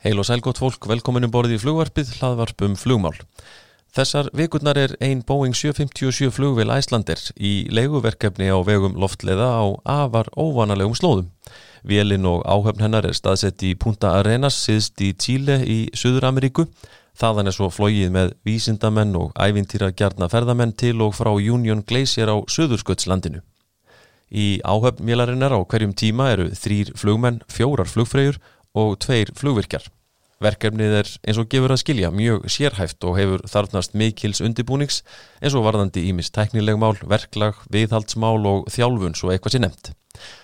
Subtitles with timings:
[0.00, 3.18] Heil og sælgótt fólk, velkominum borðið í flugvarpið, hlaðvarp um flugmál.
[3.92, 10.30] Þessar vikurnar er ein Boeing 757 flugvél Æslander í leiguverkefni á vegum loftleiða á afar
[10.40, 11.26] óvanalegum slóðum.
[11.84, 16.64] Vélinn og áhöfn hennar er staðsett í Punta Arenas, siðst í Chile í Suður-Ameríku.
[17.20, 22.32] Þaðan er svo flógið með vísindamenn og ævintýra gjarna ferðamenn til og frá Union Glacier
[22.32, 23.42] á Suðursköldslandinu.
[24.30, 28.38] Í áhöfn vélarinnar á hverjum tíma eru þrýr flugmenn, fjórar flugfreyjur
[28.74, 29.88] og tveir flugvirkjar.
[30.40, 35.02] Verkefnið er eins og gefur að skilja mjög sérhæft og hefur þarfnast mikils undibúnings
[35.42, 39.92] eins og varðandi ímis tæknileg mál, verklag, viðhaldsmál og þjálfun svo eitthvað sé nefnt.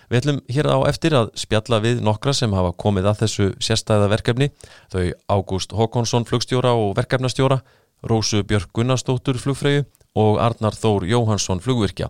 [0.07, 4.11] Við ætlum hér á eftir að spjalla við nokkra sem hafa komið að þessu sérstæða
[4.13, 4.51] verkefni,
[4.93, 7.59] þau Ágúst Håkonsson flugstjóra og verkefnastjóra,
[8.03, 9.85] Rósu Björk Gunnarsdóttur flugfröyu
[10.17, 12.09] og Arnar Þór Jóhansson flugvirkja.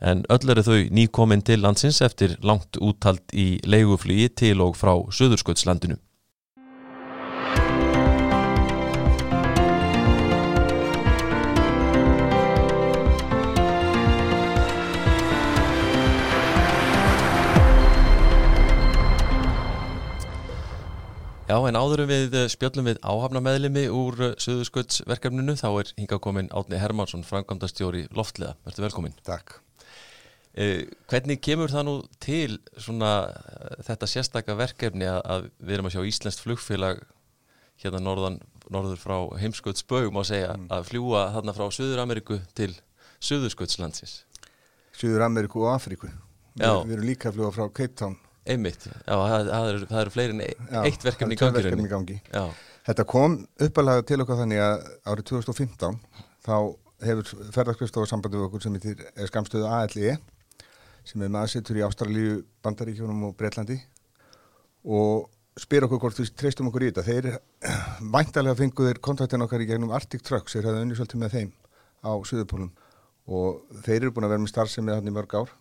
[0.00, 4.92] En öll eru þau nýkominn til landsins eftir langt úttalt í leiguflugi til og frá
[5.12, 5.96] Suðursköldslandinu.
[21.46, 26.48] Já, en áðurum við eh, spjöllum við áhafnameðlimi úr uh, Suðursköldsverkefninu, þá er hinga komin
[26.50, 28.56] Átni Hermansson, framkvæmdastjóri Loftleða.
[28.66, 29.14] Verður velkomin.
[29.28, 29.60] Takk.
[30.58, 33.12] Eh, hvernig kemur það nú til svona,
[33.86, 37.06] þetta sérstaka verkefni að, við erum að sjá Íslenskt flugfélag
[37.84, 40.68] hérna norðan, norður frá heimsköldsbögum að segja mm.
[40.74, 42.72] að fljúa þarna frá Suður-Ameríku til
[43.22, 44.24] Suðursköldslandsins?
[44.98, 46.10] Suður-Ameríku og Afríku.
[46.58, 50.10] Vi, við erum líka að fljúa frá Cape Town Einmitt, já, það, það eru er
[50.14, 51.58] fleiri en já, eitt verkefni í gangi.
[51.58, 52.16] Verkefni gangi.
[52.86, 55.96] Þetta kom uppalega til okkar þannig að árið 2015
[56.46, 56.56] þá
[57.06, 60.14] hefur ferðarskristofa sambandið okkur sem er skamstöðu ALE
[61.06, 63.80] sem er maðursettur í Ástralíu, Bandaríkjónum og Breitlandi
[64.86, 65.26] og
[65.58, 67.04] spyr okkur hvort við treystum okkur í þetta.
[67.06, 67.28] Þeir
[68.14, 71.52] væntalega fenguður kontaktin okkar í gegnum Arctic Trucks, þeir hafði unni svolítið með þeim
[72.06, 72.72] á Suðupólum
[73.26, 75.54] og þeir eru búin að vera með starfsemið hann í mörg ár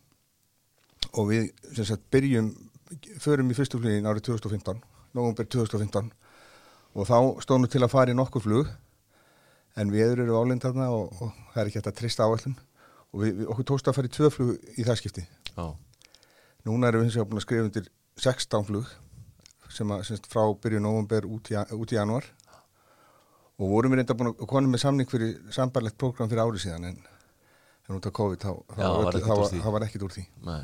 [1.16, 2.52] og við sagt, byrjum
[3.22, 4.82] förum í fyrstu flugin árið 2015
[5.16, 6.12] november 2015
[6.96, 8.70] og þá stónum til að fara í nokkur flug
[9.80, 12.56] en við erum álind þarna og, og það er ekki hægt að trista áallum
[13.12, 15.26] og við, við, okkur tókst að fara í tvö flug í það skipti.
[15.56, 15.74] Oh.
[16.68, 17.90] núna erum við hins vegar búin að skrifa undir
[18.22, 18.94] 16 flug
[19.76, 22.30] sem að semst, frá byrju november út í, út í januar
[23.56, 26.90] og vorum við reynda búin að koma með samning fyrir sambarlegt program fyrir árið síðan
[26.92, 26.98] en,
[27.90, 30.28] en út af COVID þá, Já, var, var þá var ekkit úr því.
[30.48, 30.64] Nei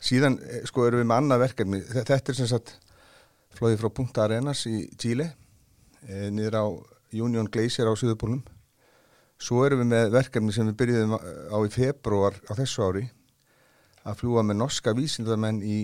[0.00, 1.82] síðan eh, sko erum við með annað verkefni.
[1.88, 2.76] Þetta er sem sagt
[3.58, 5.32] flóðið frá Punta Arenas í Chile
[6.06, 6.64] e, niður á
[7.18, 8.42] Union Glacier á Suðupólum
[9.38, 13.06] svo erum við með verkefni sem við byrjuðum á í februar á þessu ári
[14.08, 15.78] að fljúa með norska vísindamenn í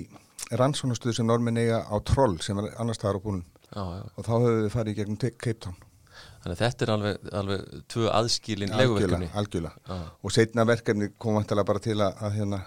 [0.55, 4.63] rannsónastöðu sem normin eiga á Troll sem er annar staðar á búnum og þá höfum
[4.63, 5.77] við farið í gegnum Cape Town.
[6.45, 9.31] Þannig að þetta er alveg, alveg tvö aðskilin leguverkefni.
[9.33, 10.11] Algjörlega, algjörlega.
[10.23, 12.61] og setna verkefni kom vantilega bara til að, að hérna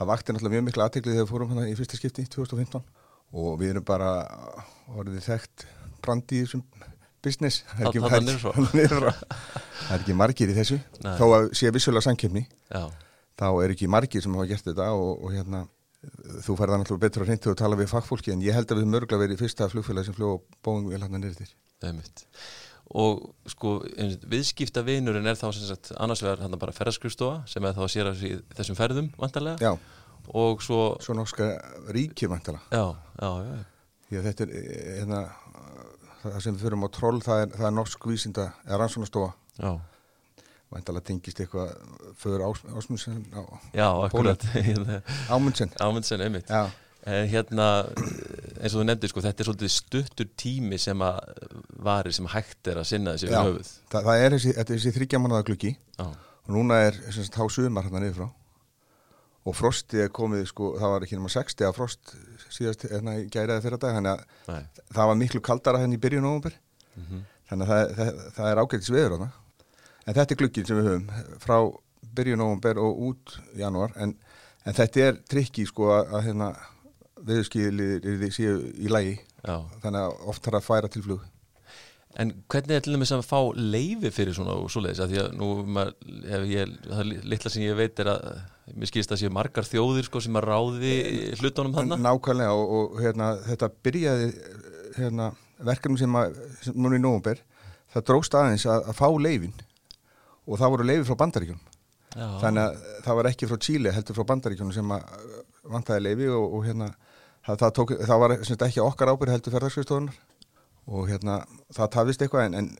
[0.00, 2.84] það vakti náttúrulega mjög miklu aðteglið þegar við fórum hana í fyrsta skipti 2015
[3.40, 4.12] og við erum bara
[4.96, 5.66] orðið þekkt
[6.00, 6.64] brandi í þessum
[7.20, 7.64] business.
[7.68, 10.78] Það er, ekki, það er ekki margir í þessu.
[11.04, 11.12] Nei.
[11.20, 12.46] þó að sé vissulega sankjöfni
[13.40, 15.66] þá er ekki margir sem hafa gert þetta og, og hérna
[16.46, 18.90] þú færða náttúrulega betur að reynda og tala við fagfólki en ég held að við
[18.94, 21.50] mörgla verið fyrsta flugfélag sem fljóð og bóðum við hérna neyrir
[22.90, 23.78] og sko
[24.30, 27.92] viðskipta vinurinn er þá sem sagt annars vegar hann bara ferðarskristofa sem er þá að
[27.94, 28.24] sér að
[28.58, 29.76] þessum ferðum vantarlega já.
[30.34, 31.52] og svo svo norska
[31.94, 33.60] ríki vantarlega já, já, já
[34.10, 34.54] Já, þetta er
[34.96, 35.20] hérna,
[36.24, 39.28] það sem við fyrir á troll, það er, það er norsk vísinda, eða rannsónastofa.
[39.60, 39.70] Já.
[40.70, 41.70] Væntalega tengist eitthvað
[42.18, 43.42] fyrir ás, ásmundsen á
[43.74, 44.46] Já, akkurat.
[45.34, 45.70] Ámundsen.
[45.82, 46.50] Ámundsen, einmitt.
[46.50, 46.66] Já.
[47.06, 47.68] Eh, hérna,
[48.60, 51.20] eins og þú nefndir sko, þetta er svolítið stuttur tími sem að
[51.86, 53.70] varir sem hægt er að sinna þessi Já, höfuð.
[53.92, 55.72] Það, það er þessi, þessi þryggja mannaða glukki
[56.04, 58.28] og núna er þess að há sumar hérna niður frá
[59.48, 62.14] og frostið er komið sko, það var ekki náma 60 að frost
[62.52, 64.82] síðast hérna gæriði fyrir dag þannig að Nei.
[64.90, 67.22] það var miklu kaldara henni hérna í byrjun og óver mm -hmm.
[67.48, 69.30] þannig að það, það, það er ágætis veður á það
[70.04, 71.56] en þetta er glukkin sem við höfum frá
[72.18, 74.14] byrjun og óver og út januar en,
[74.64, 76.52] en þetta er trikki sko að hérna
[77.26, 77.44] er
[78.22, 79.56] því síðu í lægi Já.
[79.82, 81.28] þannig að oft þarf að færa til flug.
[82.18, 85.02] En hvernig er til dæmis að fá leifi fyrir svona og svoleiðis?
[85.04, 88.24] Að því að nú maður, ég, það litla sem ég veit er að
[88.74, 90.94] mér skýrst að séu margar þjóðir sko sem að ráði
[91.38, 94.28] hlutunum hann Nákvæmlega og, og hérna, þetta byrjaði
[94.98, 95.30] hérna,
[95.70, 97.42] verkefni sem, að, sem núna í nógumber
[97.94, 99.54] það dróst aðeins að, að fá leifin
[100.46, 101.60] og það voru leifi frá bandaríkjum
[102.14, 104.94] þannig að það var ekki frá Tíli heldur frá bandaríkjum sem
[105.70, 106.90] vantæði leifi og, og hérna
[107.50, 110.20] það, það, tók, það var semst, ekki okkar ábyrg heldur ferðarskristofunar
[110.90, 111.40] og hérna
[111.74, 112.70] það tafist eitthvað en, en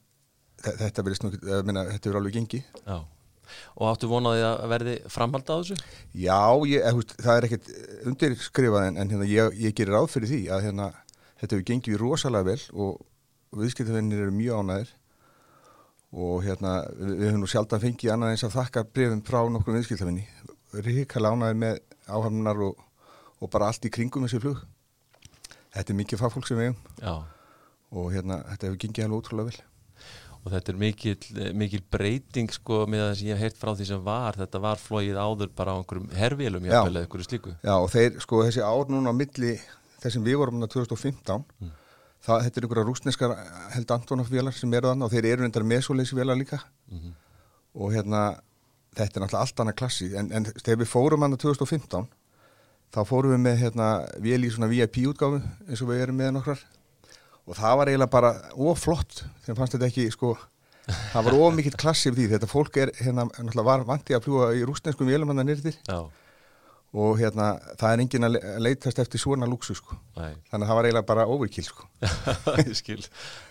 [0.60, 2.96] þetta verður alveg gengi Já,
[3.76, 5.78] og áttu vonaði að verði framhald á þessu?
[6.14, 6.40] Já,
[6.70, 7.70] ég, eð, það er ekkert
[8.10, 10.90] undirskrifað en, en hérna, ég, ég gerir ráð fyrir því að hérna,
[11.40, 14.94] þetta hefur gengið rosalega vel og viðskiptafinnir eru mjög ánæðir
[16.10, 19.40] og hérna við, við höfum nú sjálf að fengið annað eins að þakka brefum frá
[19.46, 20.26] nokkrum viðskiptafinni
[20.86, 21.80] ríkala ánæðir með
[22.10, 22.86] áhafnar og,
[23.40, 24.62] og bara allt í kringum þessi flug.
[25.74, 27.26] Þetta er mikið fagfólk sem við hefum
[27.90, 29.66] og hérna þetta hefur gengið alveg ótrúlega vel.
[30.40, 31.14] Og þetta er mikil,
[31.58, 34.38] mikil breyting sko með það sem ég hef heyrt frá því sem var.
[34.40, 37.52] Þetta var flóið áður bara á einhverjum herfélum eða einhverju slíku.
[37.60, 39.56] Já og þeir sko þessi ár núna á milli
[40.00, 41.72] þessum við vorum á 2015 mm.
[42.24, 43.34] það, þetta er einhverja rúsneskar
[43.74, 46.62] held Antonov vélar sem eru þannig og þeir eru endar meðsóleisi vélar líka.
[46.88, 47.18] Mm -hmm.
[47.74, 48.22] og hérna
[48.96, 52.08] þetta er náttúrulega allt annað klassi en, en þegar við fórum hann á 2015
[52.90, 53.88] þá fórum við með hérna
[54.22, 56.62] vél í svona VIP útgáfu eins og við erum með nokkrar
[57.46, 60.32] og það var eiginlega bara oflott þegar fannst þetta ekki sko
[60.90, 63.28] það var ómikið klassið því þetta fólk er hérna
[63.66, 65.78] var vantið að fljúa í rúsneskum vélum hann nýrðir
[66.90, 70.34] og hérna það er engin að leitast eftir svona lúksu sko Æ.
[70.50, 71.86] þannig að það var eiginlega bara overkill sko
[72.58, 72.98] ég skil,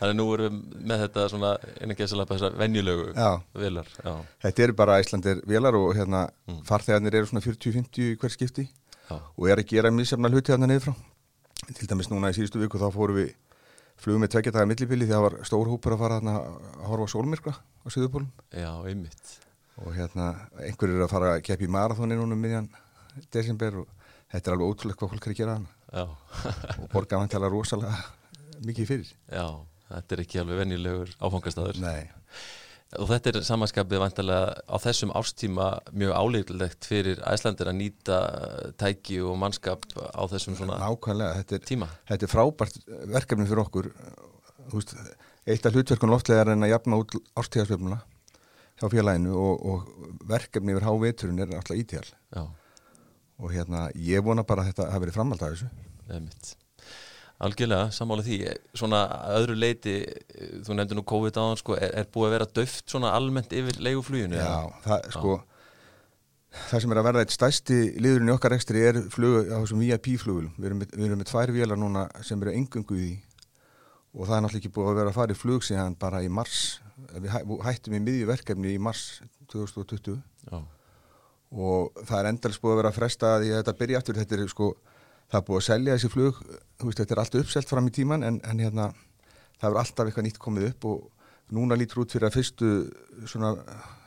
[0.02, 3.08] þannig að nú erum við með þetta svona einnig að þessar venjulegu
[3.64, 4.14] velar Já.
[4.44, 6.60] þetta eru bara æslandir velar og hérna mm.
[6.68, 8.79] farþegarnir eru svona 40-50 hver skipti Já.
[9.16, 10.94] Og er að gera semna hluti hérna niður frá.
[11.76, 13.32] Til dæmis núna í síðustu viku þá fóru við
[14.00, 17.54] flugum með tveggjadaga millibili því að það var stór hópur að fara að horfa sólmyrkla
[17.60, 19.34] á Suðupólum Já, einmitt.
[19.80, 20.30] Og hérna
[20.60, 22.70] einhverjir er að fara að keppi í marathóni núna um miðjan
[23.34, 23.92] desember og
[24.32, 26.08] þetta er alveg ótrúlega hvað fólk er að gera hana
[26.80, 28.00] og borga hann tala rosalega
[28.64, 29.12] mikið fyrir.
[29.28, 29.46] Já,
[29.92, 32.08] þetta er ekki alveg venjulegur áfangastæður Nei
[32.98, 38.18] Og þetta er samanskapið vantilega á þessum ástíma mjög áleiklegt fyrir æslandir að nýta
[38.82, 41.90] tæki og mannskap á þessum svona Nákvæmlega, þetta er, tíma.
[42.10, 42.80] Þetta er frábært
[43.14, 43.92] verkefni fyrir okkur.
[44.74, 44.96] Veist,
[45.46, 48.00] eitt af hlutverkunum oflega er að jafna út ástíðasvefnuna
[48.80, 52.10] hjá félaginu og, og verkefni yfir háveturinn er alltaf ítíðal.
[53.40, 55.70] Og hérna, ég vona bara að þetta hafi verið framhald af þessu.
[56.10, 56.56] Er mitt.
[57.40, 58.38] Algjörlega, sammála því,
[58.76, 59.04] svona
[59.38, 59.94] öðru leiti,
[60.66, 63.56] þú nefndir nú COVID á hann, sko, er, er búið að vera döft svona almennt
[63.56, 64.36] yfir leigufluginu?
[64.36, 65.38] Já, það, sko,
[66.66, 69.86] það sem er að verða eitt stæsti liðurinn í okkar ekstri er flug á þessum
[69.86, 70.52] VIP-flugulum.
[70.58, 73.16] Við erum með, við erum með tvær vélar núna sem eru engungu í því
[74.10, 76.30] og það er náttúrulega ekki búið að vera að fara í flug síðan bara í
[76.34, 76.60] mars,
[77.14, 79.04] við hættum í miðjuverkefni í mars
[79.54, 80.18] 2020
[80.50, 80.60] Já.
[81.54, 84.52] og það er endalist búið að vera að fresta að þetta byrja aftur, þetta er
[84.52, 84.72] sko
[85.30, 88.26] það er búið að selja þessi flug veist, þetta er allt uppselt fram í tíman
[88.26, 88.90] en, en hérna,
[89.62, 92.70] það er alltaf eitthvað nýtt komið upp og núna lítur út fyrir að fyrstu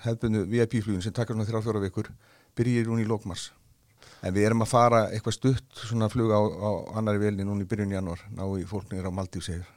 [0.04, 2.12] hefðbundu VIP-flugin sem takkar svona þrjá fjóra vikur
[2.58, 3.50] byrjir hún í lókmars
[4.22, 6.70] en við erum að fara eitthvað stutt svona flug á, á
[7.00, 9.68] annari velni núna í byrjun janúar ná í fólknir á Maldív segur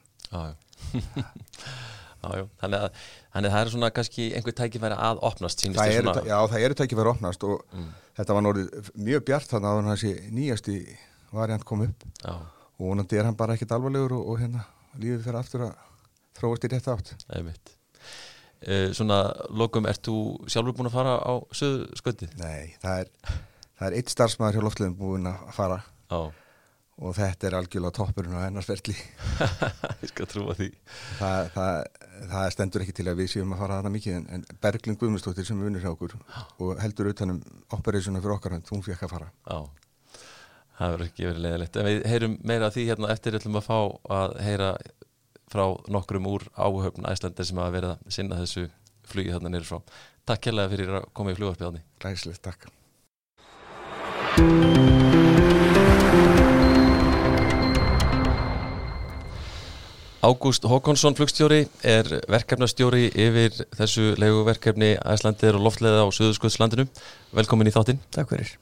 [2.26, 3.02] Jájú þannig að,
[3.34, 6.78] þannig að það er svona kannski einhver tækifæri að opnast það eru, Já það eru
[6.80, 7.92] tækifæri að opnast og mm.
[8.18, 10.78] þetta var nórið mjög bjart þannig að það var nýjasti
[11.34, 12.06] variant kom upp.
[12.22, 12.36] Já.
[12.76, 14.66] og vonandi er hann bara ekkit alvarlegur og, og hérna
[15.00, 15.76] lífið fyrir aftur að
[16.36, 17.14] þróast í rétt átt.
[18.66, 19.20] E, Svona
[19.56, 20.16] lokum, ert þú
[20.52, 22.30] sjálfur búin að fara á söðu sköndi?
[22.40, 23.38] Nei, það er,
[23.78, 25.84] það er eitt starfsmæður hjá loftlegum búin að fara.
[26.12, 26.20] Já.
[26.96, 28.94] og þetta er algjörlega toppurinn á ennarsverðli
[30.04, 30.70] Ég skal trúa því.
[31.18, 31.80] Það, það,
[32.32, 35.48] það stendur ekki til að við séum að fara aðra mikið en, en Berglind Guðmundsdóttir
[35.48, 37.42] sem er vinnur hjá okkur og heldur utanum
[37.76, 39.28] operationa fyrir okkar hún fekk að fara.
[39.44, 39.85] Já
[40.80, 43.38] það verður ekki verið leiðilegt en við heyrum meira af því hérna eftir.
[43.40, 43.78] Ætlum að fá
[44.20, 44.72] að heyra
[45.52, 48.68] frá nokkrum úr áhöfn æslandir sem að vera að sinna þessu
[49.06, 49.80] flugi hérna nýru frá.
[50.26, 52.72] Takk hérlega fyrir að koma í flugvarpiðanni Ræðislega, takk.
[60.26, 66.88] Ágúst Håkonsson flugstjóri er verkefnastjóri yfir þessu leguverkefni æslandir og loftleða á Suðurskjöldslandinu
[67.38, 68.02] Velkomin í þáttinn.
[68.10, 68.56] Takk fyrir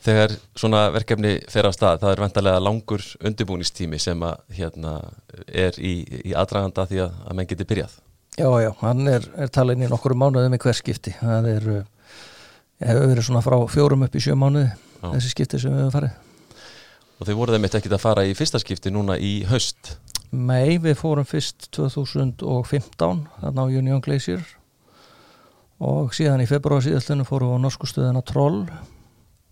[0.00, 4.94] Þegar svona verkefni fer á stað, það er vendarlega langur undirbúningstími sem að, hérna,
[5.46, 5.92] er í,
[6.24, 7.96] í aðdraganda því að, að menn geti byrjað.
[8.38, 11.12] Já, já, hann er, er talin í nokkru mánuði með hver skipti.
[11.20, 11.66] Það er,
[12.80, 15.08] hefur verið svona frá fjórum upp í sjö mánuði, já.
[15.10, 16.14] þessi skipti sem við hefum farið.
[17.20, 19.98] Og þau voruð þeim ekkit að fara í fyrsta skipti núna í haust?
[20.32, 24.40] Nei, við fórum fyrst 2015, þarna á Union Glacier
[25.80, 28.62] og síðan í februar síðastlunum fórum við á norsku stöðina Troll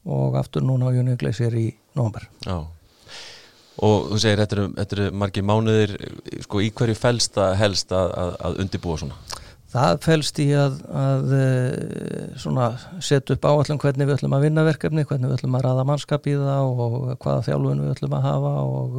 [0.09, 2.65] og aftur núna á Júni Gleisir í nómber Já
[3.85, 5.93] og þú segir þetta eru, margi mánuðir
[6.43, 9.19] sko í hverju fælst að helst að, að, að undibúa svona?
[9.69, 11.35] Það fælst í að, að
[12.41, 12.71] svona
[13.05, 16.27] setja upp áallum hvernig við ætlum að vinna verkefni, hvernig við ætlum að raða mannskap
[16.27, 18.99] í það og hvaða þjálfun við ætlum að hafa og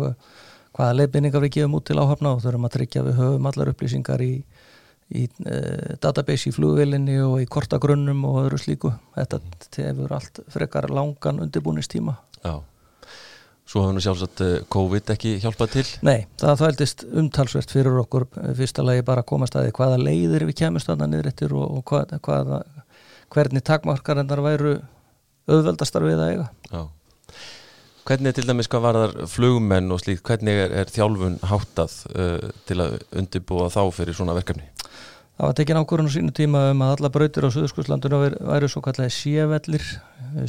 [0.78, 4.24] hvaða leifinningar við gefum út til áhafna og þurfum að tryggja við höfum allar upplýsingar
[4.24, 4.34] í,
[5.16, 8.92] í uh, database í flugvelinni og í kortagrunnum og öðru slíku.
[9.16, 9.39] Þetta
[9.78, 12.60] hefur allt frekar langan undirbúinistíma Já,
[13.68, 15.88] svo hefur nú sjálfsagt uh, COVID ekki hjálpað til?
[16.06, 18.30] Nei, það þvældist umtalsvert fyrir okkur.
[18.60, 21.68] Fyrsta lagi bara að komast að því hvaða leiðir við kemumst þarna niður eftir og,
[21.80, 22.62] og hvað, hvaða,
[23.34, 24.80] hvernig takmarkarendar væru
[25.50, 26.50] auðveldastar við að eiga.
[26.70, 26.82] Já
[28.10, 32.48] Hvernig til dæmis hvað var þar flugmenn og slíkt, hvernig er, er þjálfun háttað uh,
[32.66, 34.66] til að undirbúa þá fyrir svona verkefni?
[35.38, 38.82] Það var tekin ákvörðun á sínu tíma um að alla brautir á Suðurskjóldslandinu væru svo
[38.82, 39.86] kallega sévellir,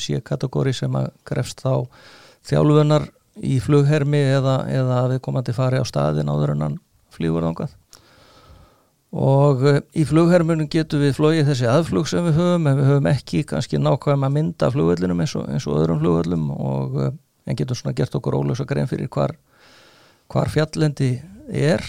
[0.01, 1.85] sékategóri sem að grefst þá
[2.49, 3.11] þjálfunar
[3.45, 7.77] í flughermi eða, eða við komandi fari á staðin áður en hann flýgur ángað
[9.13, 13.09] og uh, í flughermunum getum við flóið þessi aðflug sem við höfum en við höfum
[13.13, 17.19] ekki kannski nákvæm að mynda flugvellinum eins og, eins og öðrum flugvellum og uh,
[17.51, 19.35] en getum svona gert okkur ólösa grein fyrir hvar,
[20.31, 21.17] hvar fjallendi
[21.51, 21.85] er.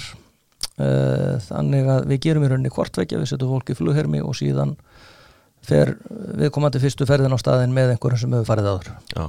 [0.81, 4.75] Uh, þannig að við gerum í rauninni hvortveikja, við setjum fólk í flughermi og síðan
[5.65, 8.91] fer við komandi fyrstu ferðin á staðin með einhverjum sem hefur farið áður.
[9.13, 9.25] Já.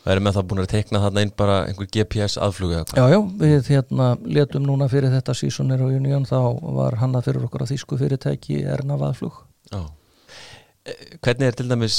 [0.00, 3.18] Það erum með það búin að tekna þarna einn bara einhver GPS aðfluga Já, já,
[3.42, 6.38] við hérna letum núna fyrir þetta sísonir og union þá
[6.78, 9.42] var hanna fyrir okkur að þýsku fyrirtæki Ernaf aðflug.
[9.68, 9.82] Já.
[11.20, 11.98] Hvernig er til dæmis,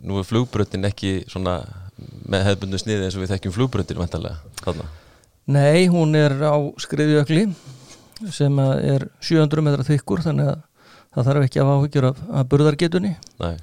[0.00, 1.58] nú er flugbröndin ekki svona
[2.30, 4.86] með hefðbundu sniði eins og við þekkjum flugbröndin vantarlega?
[5.44, 7.46] Nei, hún er á skriðjökli
[8.32, 10.60] sem er 700 metra þykkur þannig að
[11.14, 13.14] það þarf ekki að áhyggjur af, af burðargetunni.
[13.42, 13.54] Nei.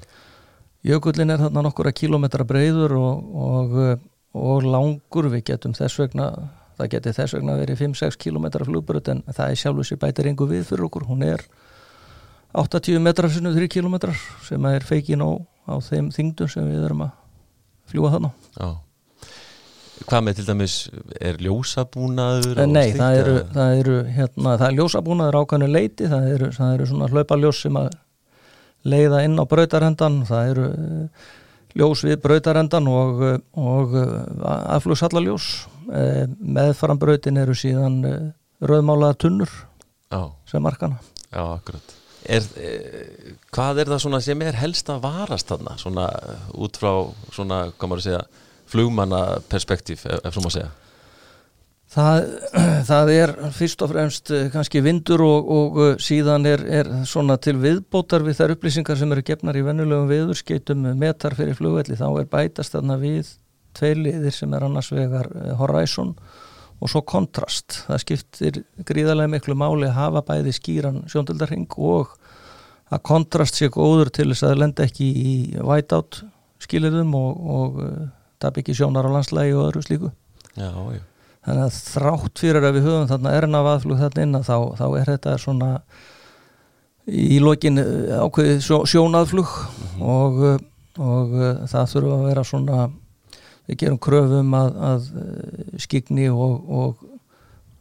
[0.86, 3.76] Jökullin er þarna nokkura kílometra breyður og, og,
[4.34, 5.28] og langur.
[5.30, 6.30] Við getum þess vegna
[6.78, 10.48] það geti þess vegna verið 5-6 kílometra flugbröð en það er sjálfur sér bætir engu
[10.50, 11.44] við fyrir okkur, hún er
[12.58, 15.30] 80 metrar sinu 3 kílometrar sem er feikin á,
[15.68, 17.12] á þeim þingdum sem við erum að
[17.92, 18.32] fljúa þarna.
[18.56, 18.70] Já.
[20.02, 20.76] Hvað með til dæmis,
[21.22, 22.62] er ljósabúnaður?
[22.70, 26.88] Nei, það eru, það eru hérna, það er ljósabúnaður ákvæmnu leiti það eru, það eru
[26.90, 27.92] svona hlaupaljós sem að
[28.88, 31.30] leiða inn á brautarendan það eru uh,
[31.78, 33.22] ljós við brautarendan og,
[33.54, 34.10] og uh,
[34.74, 35.48] aðflugsallarljós
[35.86, 38.02] uh, meðfram brautin eru síðan
[38.58, 39.54] rauðmálaða tunnur
[40.10, 40.32] Já.
[40.50, 40.98] sem markana
[41.30, 42.46] Já, akkurat er,
[43.52, 45.78] Hvað er það sem er helst að varast þarna?
[45.80, 46.06] Svona
[46.54, 46.92] út frá
[47.34, 48.22] svona, hvað maður að segja
[48.72, 50.70] flugmanna perspektíf, ef, ef svo maður segja.
[51.92, 52.28] Það,
[52.90, 58.24] það er fyrst og fremst kannski vindur og, og síðan er, er svona til viðbótar
[58.24, 62.78] við þær upplýsingar sem eru gefnar í vennulegum viðurskeitum metar fyrir flugvelli þá er bætast
[62.78, 63.34] þarna við
[63.76, 65.28] tvei liðir sem er annars vegar
[65.60, 66.41] Horizon og
[66.90, 67.82] svo kontrast.
[67.86, 72.16] Það skiptir gríðarlega miklu máli að hafa bæði skýran sjóndöldarhing og
[72.92, 76.22] að kontrast sé góður til þess að það lenda ekki í whiteout
[76.62, 77.80] skilirðum og, og
[78.42, 80.12] tap ekki sjónar á landslægi og öðru slíku.
[80.56, 81.02] Já, já
[81.42, 85.08] þannig að þrátt fyrir að við höfum þarna erna vaðflug þarna inn þá, þá er
[85.10, 85.70] þetta svona
[87.10, 90.04] í lokin ákveði sjónaðflug mm -hmm.
[90.14, 90.42] og,
[91.02, 91.34] og
[91.72, 92.84] það þurfa að vera svona
[93.70, 95.08] við gerum kröfum að, að
[95.84, 97.08] skigni og, og,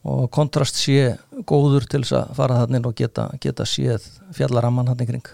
[0.08, 1.16] og kontrast sé
[1.48, 4.08] góður til þess að fara þarna inn og geta, geta séð
[4.38, 5.32] fjallaraman hann ykring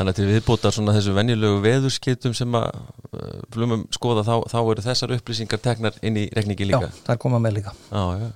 [0.00, 4.60] Þannig að til viðbótar svona þessu venjulegu veðurskiptum sem að uh, flumum skoða þá, þá
[4.62, 6.88] eru þessar upplýsingar teknar inn í rekningi líka?
[6.88, 7.74] Já, það er komað með líka.
[7.90, 8.30] Já, já.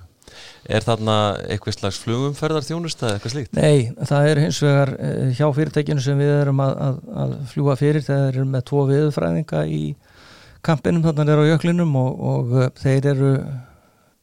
[0.77, 1.15] Er þarna
[1.49, 3.57] eitthvað slags flugumferðar þjónusta eða eitthvað slíkt?
[3.57, 4.91] Nei, það er hins vegar
[5.39, 9.65] hjá fyrirtækinu sem við erum að, að, að fljúa fyrir, það er með tvo viðfræðinga
[9.65, 9.81] í
[10.65, 13.31] kampinum þarna er á jöklinum og, og þeir eru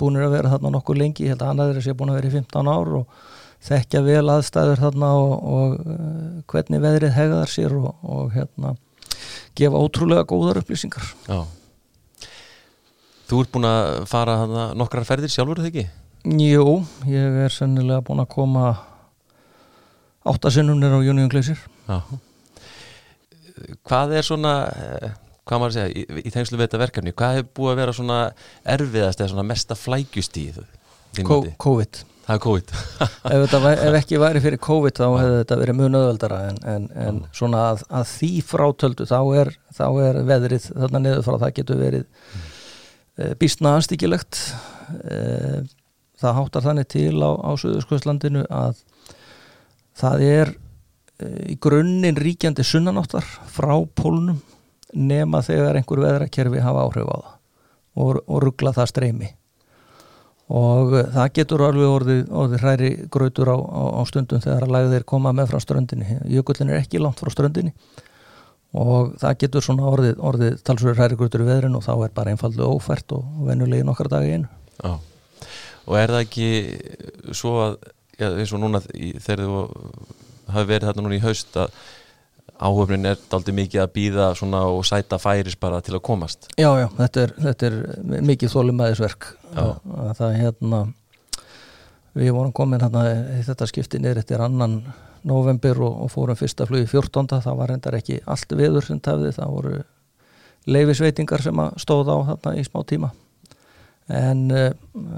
[0.00, 2.30] búinir að vera þarna nokkur lengi, ég held að annaður er sér búin að vera
[2.30, 3.20] í 15 ár og
[3.62, 6.06] þekkja vel aðstæður þarna og, og uh,
[6.50, 8.74] hvernig veðrið hegðar sér og, og hérna
[9.58, 11.04] gefa ótrúlega góðar upplýsingar.
[11.28, 11.44] Já.
[13.30, 15.86] Þú ert búin að fara hana, nokkrar ferðir sjálfur, eða ekki?
[16.42, 18.66] Jú, ég er sennilega búin að koma
[20.28, 21.60] áttasinnunir á Union Glacier.
[21.86, 22.02] Já.
[23.86, 25.12] Hvað er svona eh,
[25.48, 27.96] hvað maður að segja, í, í tengslu við þetta verkefni hvað hefur búið að vera
[27.96, 28.20] svona
[28.76, 30.62] erfiðast eða svona mesta flækjustíð
[31.20, 32.02] COVID.
[32.22, 32.72] Það er COVID.
[33.34, 36.86] Ef, væri, ef ekki væri fyrir COVID þá hefði þetta verið mjög nöðvöldara en, en,
[37.04, 41.54] en svona að, að því frátöldu þá er, þá er veðrið þarna niður frá það
[41.58, 42.46] getur verið mm.
[43.18, 44.40] e, býstna anstíkilegt.
[45.02, 45.18] E,
[46.22, 48.80] það háttar þannig til á, á Suðurskvöðslandinu að
[49.98, 54.38] það er e, í grunninn ríkjandi sunnanáttar frá pólunum
[54.92, 57.30] nema þegar einhver veðrakerfi hafa áhrif á það
[57.96, 59.32] og, og ruggla það streymi.
[60.52, 64.74] Og eh, það getur alveg orðið, orðið hræri grötur á, á, á stundum þegar að
[64.76, 66.18] lagðir koma með frá ströndinni.
[66.32, 67.72] Jökullin er ekki langt frá ströndinni
[68.72, 72.32] og það getur svona orðið, orðið talsverður hræri grötur í veðrin og þá er bara
[72.32, 74.48] einfaldu ófært og venulegi nokkar dagi einu.
[74.80, 74.94] Já,
[75.84, 76.46] og er það ekki
[77.36, 77.74] svo að
[78.16, 79.64] já, eins og núna í, þegar þú
[80.54, 81.76] hafi verið þarna núna í haust að
[82.62, 86.48] áhöfnin er aldrei mikið að býða svona og sæta færis bara til að komast.
[86.56, 87.78] Já, já, þetta er, þetta er
[88.30, 89.30] mikið þólumæðisverk
[90.18, 90.82] það hérna
[92.18, 93.06] við vorum komin hérna
[93.46, 94.82] þetta skipti niður eftir annan
[95.28, 97.40] november og, og fórum fyrsta flugi 14.
[97.42, 99.74] það var reyndar ekki allt viður sem tafði, það voru
[100.66, 103.12] leifisveitingar sem stóð á þarna í smá tíma.
[104.12, 104.68] En uh,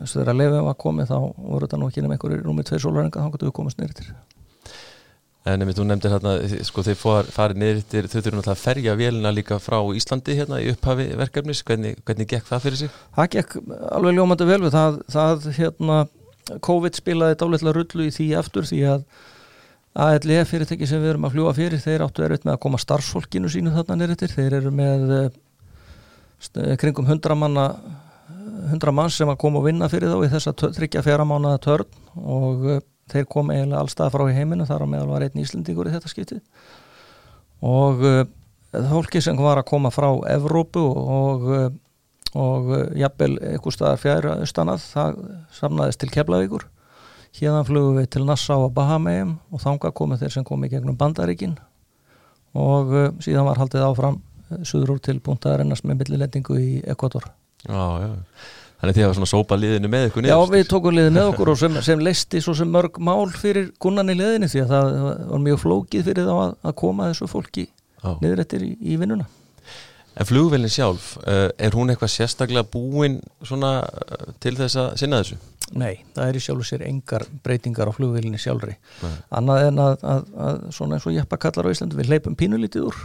[0.09, 3.33] þegar leifið var komið þá voru þetta nú ekki nefnir einhverjir rúmið tveir sólarenga þá
[3.33, 4.09] gotum við komast niður til
[5.45, 6.31] En ef þú nefndir hérna,
[6.65, 6.97] sko þeir
[7.35, 11.61] farið niður þau þurfum alltaf að ferja vélina líka frá Íslandi hérna í upphafi verkefnis
[11.69, 12.95] hvernig, hvernig gekk það fyrir sig?
[13.19, 13.57] Það gekk
[13.93, 15.99] alveg ljómandi vel við það, það hérna,
[16.65, 19.05] COVID spilaði dálittlega rullu í því aftur því að
[20.05, 23.51] ALE fyrirtæki sem við erum að fljúa fyrir þeir áttu erfitt með að koma starfsfólkinu
[23.53, 25.29] sínu þarna neyrir þeir eru með uh,
[26.81, 27.69] kringum hundra manna
[28.73, 32.03] hundra manns sem að koma og vinna fyrir þá í þessa tryggja fjara mánuða törn
[32.17, 32.83] og uh,
[33.13, 36.13] þeir kom eiginlega allstað frá í heiminu þar á meðal var einn íslendingur í þetta
[36.13, 36.43] skiptið
[37.65, 38.23] og uh,
[38.91, 41.51] fólki sem var að koma frá Evrópu og
[42.35, 45.19] og jafnvel einhver staðar fjæra austanað það
[45.55, 46.65] samnaðist til Keflavíkur
[47.35, 51.55] Híðan flugum við til Nassau og Bahameim og þanga komið þeir sem komið gegnum Bandaríkin
[52.55, 52.93] og
[53.23, 54.21] síðan var haldið áfram
[54.63, 57.27] suður úr til búntaðarinnas með millilendingu í Ekvator.
[57.67, 58.13] Já, já.
[58.81, 60.35] Þannig að svona sópa liðinu með ykkur niður?
[60.35, 63.71] Já, við tókum liðinu með okkur og sem, sem leisti svo sem mörg mál fyrir
[63.81, 64.91] gunnan í liðinu því að það
[65.31, 68.11] var mjög flókið fyrir þá að, að koma þessu fólki já.
[68.21, 69.27] niður eftir í, í vinnuna.
[70.15, 73.81] En flugvelin sjálf, uh, er hún eitthvað sérstaklega búin svona
[74.43, 75.41] til þess að sinna þessu?
[75.73, 79.15] Nei, það er í sjálfu sér engar breytingar á flugvilinni sjálfri Nei.
[79.35, 82.91] annað en að, að, að svona eins og Jeppa kallar á Íslandu við leipum pínulítið
[82.91, 82.99] úr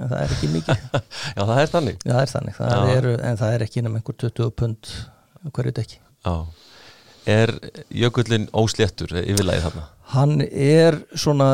[0.00, 0.86] en það er ekki mikið
[1.36, 2.56] Já, það er þannig, Já, það er þannig.
[2.56, 4.94] Það er, en það er ekki nefn einhver 20 pund
[5.54, 6.46] hverju dekki Já.
[7.26, 7.50] Er
[7.90, 9.88] jökullin ósléttur yfirlegið þarna?
[10.14, 11.48] Hann er svona,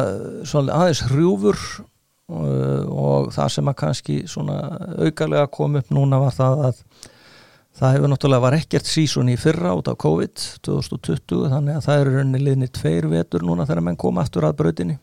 [0.49, 4.59] svona aðeins hrjúfur uh, og það sem að kannski svona
[4.99, 6.85] augalega kom upp núna var það að
[7.73, 12.01] Það hefur náttúrulega var ekkert sísun í fyrra út af COVID 2020 þannig að það
[12.03, 14.99] eru rauninni liðni tveir vetur núna þegar menn koma aftur að brautinni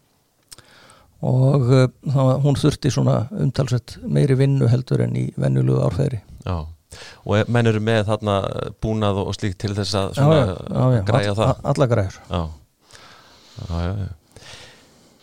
[1.25, 6.21] og uh, þá, hún þurfti svona umtalsett meiri vinnu heldur en í vennulegu árfæri.
[6.45, 6.61] Já,
[7.25, 8.37] og menn eru með þarna
[8.83, 11.61] búnað og slíkt til þess að já, já, já, græja all, það?
[11.73, 12.17] Alla græjur.
[12.29, 12.41] Já,
[13.69, 14.47] já, já.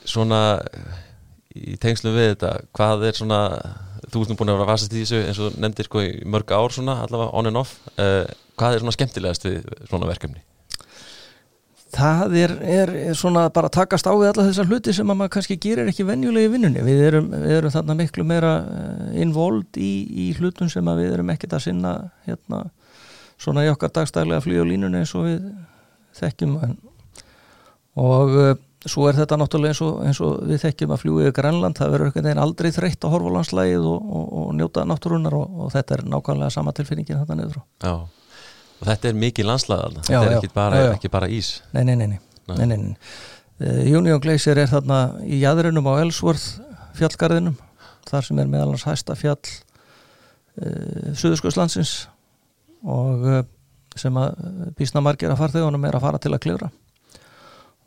[0.06, 0.40] Svona
[1.56, 3.40] í tengslu við þetta, hvað er svona
[4.06, 6.52] þú ert nú búin að vera vasast í þessu eins og nefndir sko í mörg
[6.54, 8.22] ár svona allavega on and off uh,
[8.58, 10.42] hvað er svona skemmtilegast við svona verkefni?
[11.94, 15.32] Það er, er, svona bara að takast á við alla þessar hluti sem að maður
[15.36, 16.82] kannski gerir ekki venjulegi vinnunni.
[16.82, 21.14] Við erum, við erum þarna miklu meira eh, involvd í, í hlutum sem að við
[21.14, 21.94] erum ekkert að sinna
[22.26, 22.64] hérna
[23.38, 25.46] svona í okkar dagstælega flý og línunni eins og við
[26.18, 26.58] þekkjum.
[28.02, 28.54] Og eh,
[28.90, 31.94] svo er þetta náttúrulega eins og, eins og við þekkjum að fljúið í Grænland, það
[31.94, 36.04] verður einhvern veginn aldrei þreytt á horfalanslægið og, og, og njóta náttúrunar og þetta er
[36.12, 37.94] nákvæmlega sama tilfinningin þetta niður Já,
[38.80, 40.92] og þetta er mikið landslaðal þetta er ekki bara, já, já.
[40.98, 41.50] ekki bara ís.
[41.72, 42.20] Nei, nei, nei, nei.
[42.52, 42.94] nei, nei.
[43.56, 46.58] Uh, Union Glacier er þarna í jæðurinnum á Ellsworth
[46.98, 47.56] fjallgarðinum
[48.06, 51.94] þar sem er meðalans hæsta fjall uh, Suðurskjóðslandsins
[52.84, 53.40] og uh,
[53.96, 54.36] sem að
[54.76, 56.68] bísna margir að farþegunum er að fara til að klifra.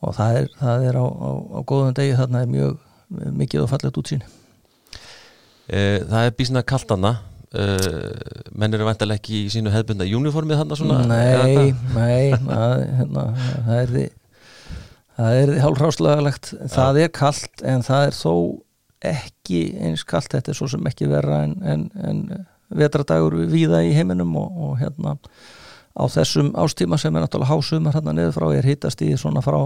[0.01, 2.77] Og það er, það er á, á, á góðum degi þarna er mjög
[3.37, 4.29] mikið og fallegt útsýni.
[5.69, 7.11] Það er bísna kaltanna
[7.53, 7.65] e,
[8.51, 13.27] menn eru vantilega ekki í sínu hefðbunda uniformið þarna svona Nei, nei það, hérna,
[13.67, 13.93] það er
[15.19, 18.33] það er því hálfráslögulegt það er kallt en það er þó
[19.09, 22.23] ekki eins kallt þetta er svo sem ekki vera en, en, en
[22.69, 25.15] vetradagur viða í heiminum og, og hérna
[25.99, 29.57] á þessum ástíma sem er náttúrulega hásumar hérna niður frá er hittast í svona frá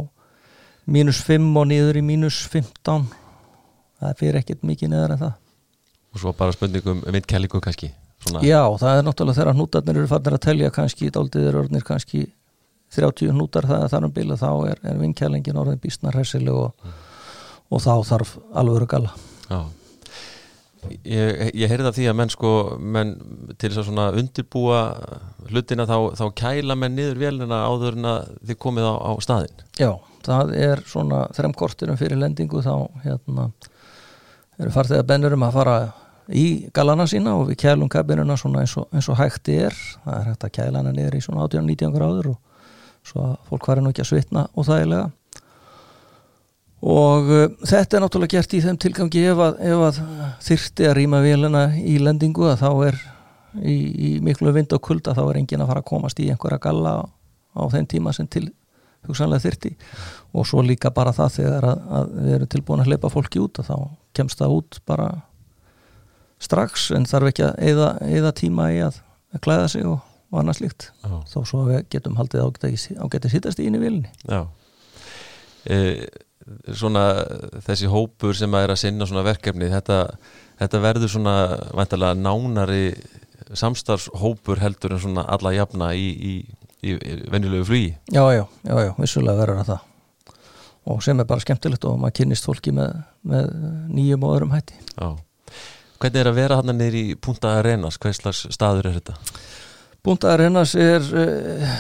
[0.90, 3.10] mínus 5 og niður í mínus 15
[4.02, 5.34] það fyrir ekkert mikið neðar en það
[6.14, 7.92] og svo bara spurningum um vindkælingu kannski
[8.24, 8.40] Svona.
[8.46, 12.26] já það er náttúrulega þegar hnútarnir eru fannir að telja kannski dáltiðir orðnir kannski
[12.94, 17.00] 30 hnútar það þar um bíla þá er, er vindkælingin orðin bísnar hressileg og, mm.
[17.74, 19.16] og þá þarf alveg að gala
[19.50, 19.64] já
[21.08, 22.50] Ég, ég heyrði það því að menn sko
[22.96, 23.12] menn
[23.56, 24.80] til þess að svona undirbúa
[25.48, 29.62] hlutina þá, þá kæla menn niður velina áður en að þið komið á, á staðin
[29.80, 29.92] Já,
[30.28, 33.48] það er svona þrem kortirum fyrir lendingu þá hérna
[34.60, 35.78] eru farþegar bennurum að fara
[36.32, 39.76] í galana sína og við kælum kabinuna svona eins og, eins og hægti er.
[40.06, 42.40] Það er hægt að kæla hana niður í svona 18-19 gráður og
[43.04, 45.10] svo að fólk fari nú ekki að svitna og þægilega
[46.84, 50.00] og uh, þetta er náttúrulega gert í þeim tilgangi ef að, að
[50.44, 52.98] þyrti að rýma vélina í lendingu að þá er
[53.62, 56.60] í, í miklu vind og kulda þá er engin að fara að komast í einhverja
[56.64, 56.98] galla
[57.56, 58.50] á þeim tíma sem til
[59.08, 59.74] hugsanlega þyrti
[60.34, 63.60] og svo líka bara það þegar að, að við erum tilbúin að hleypa fólki út
[63.62, 63.76] og þá
[64.20, 65.10] kemst það út bara
[66.44, 67.62] strax en þarf ekki að
[68.18, 69.00] eyða tíma í að,
[69.36, 70.04] að klæða sig og,
[70.34, 70.90] og annað slíkt.
[71.04, 71.16] Já.
[71.32, 74.44] þó svo getum haldið ágætið sittast í inn í Já.
[75.64, 75.80] E,
[76.76, 77.04] Svona
[77.64, 80.00] þessi hópur sem að er að sinna svona verkefni þetta,
[80.60, 81.36] þetta verður svona
[81.72, 82.90] vantarlega nánari
[83.56, 86.34] samstarfshópur heldur en svona alla jafna í, í,
[86.84, 86.96] í
[87.32, 87.94] venjulegu flugi.
[88.12, 89.90] Já, já, já, já, vissulega verður það.
[90.92, 93.54] Og sem er bara skemmtilegt og maður kynnist fólki með, með
[93.96, 94.82] nýjum og öðrum hætti.
[94.98, 95.14] Já
[96.04, 97.96] Hvernig er að vera hann nýri í Punta Arenas?
[97.96, 99.14] Hvað slags staður er þetta?
[100.04, 101.78] Punta Arenas er uh,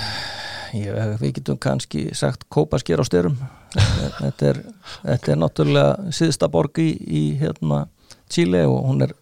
[0.71, 3.35] ég, við getum kannski sagt kópasker á styrum
[4.21, 4.61] þetta er,
[5.01, 7.83] þetta er náttúrulega síðsta borg í, í hérna
[8.31, 9.15] Chile og hún er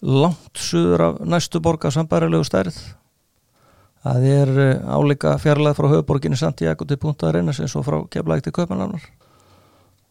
[0.00, 2.80] langt suður af næstu borg af sambærilegu stærð
[4.08, 8.48] það er uh, áleika fjarlæð frá höfuborginni Santiago til Punta Arenas eins og frá keflægt
[8.48, 9.04] til Kaupanánar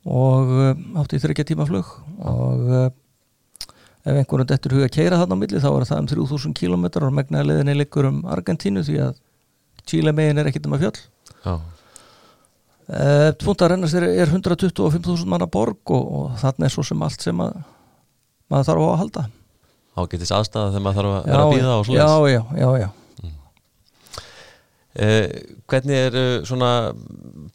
[0.06, 2.69] og uh, átti í þryggja tíma flug og
[4.03, 6.87] ef einhvern dettur huga að keira þarna á milli þá er það um 3000 km
[7.07, 9.13] og megnaðileginni liggur um Argentínu því að
[9.87, 10.99] Chile megin er ekkit um að fjöll.
[11.43, 11.53] Já.
[12.83, 17.23] Uh, Punta Arenas er, er 125.000 manna borg og, og þarna er svo sem allt
[17.23, 17.55] sem að
[18.51, 19.23] maður þarf á að halda.
[19.93, 22.89] Ágættis aðstæða þegar maður þarf að vera að býða og já, já, já, já.
[24.93, 25.27] Eh,
[25.71, 26.71] hvernig er uh, svona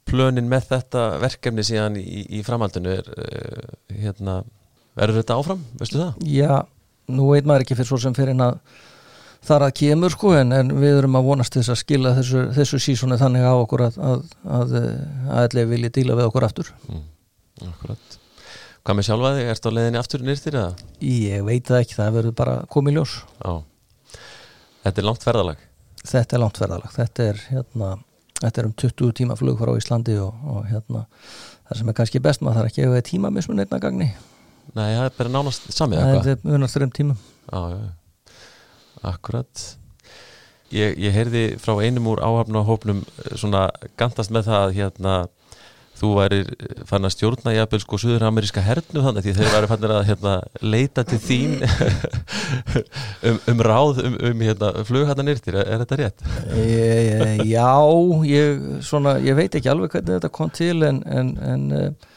[0.09, 2.97] plönin með þetta verkefni síðan í, í framhaldinu?
[2.99, 4.41] Er hérna,
[4.99, 6.29] verður þetta áfram, veistu það?
[6.35, 6.53] Já,
[7.15, 8.59] nú veit maður ekki fyrir svo sem fyrir en að
[9.49, 12.83] þar að kemur sko en, en við erum að vonast þess að skila þessu, þessu
[12.83, 14.77] sísoni þannig á okkur að að
[15.39, 16.73] allir vilji díla við okkur aftur.
[16.91, 17.07] Mm,
[17.71, 18.19] akkurat.
[18.83, 20.91] Hvað með sjálfaði, ertu á leiðinni aftur nýrtir eða?
[21.05, 23.19] Ég veit það ekki, það verður bara komið ljós.
[23.45, 23.59] Já
[24.89, 25.65] Þetta er langt ferðalag?
[26.09, 27.89] Þetta er langt ferðalag, þetta er hérna,
[28.39, 31.03] þetta er um 20 tíma flug frá Íslandi og, og hérna
[31.69, 34.09] það sem er kannski best maður þarf ekki að hafa tíma mismun einna gagni,
[34.77, 36.31] Nei, það er bara nánast samið það eitthvað.
[36.33, 37.21] er munar þreim tímum.
[37.49, 38.35] Já, já,
[39.13, 39.65] akkurat.
[40.75, 43.69] Ég, ég heyrði frá einum úr áhafna hópnum eh, svona
[44.01, 45.15] gandast með það að hérna
[45.99, 46.51] þú værir
[46.87, 51.05] fann að stjórna jafnvel sko suður-ameríska hernu þannig því þeir væri fannir að hérna, leita
[51.09, 51.57] til þín
[53.29, 56.27] um, um ráð um, um hérna, flughatna nýrtir, er, er þetta rétt?
[56.55, 57.73] e, Já,
[58.29, 62.15] ég, svona, ég veit ekki alveg hvernig þetta kom til en, en, en uh,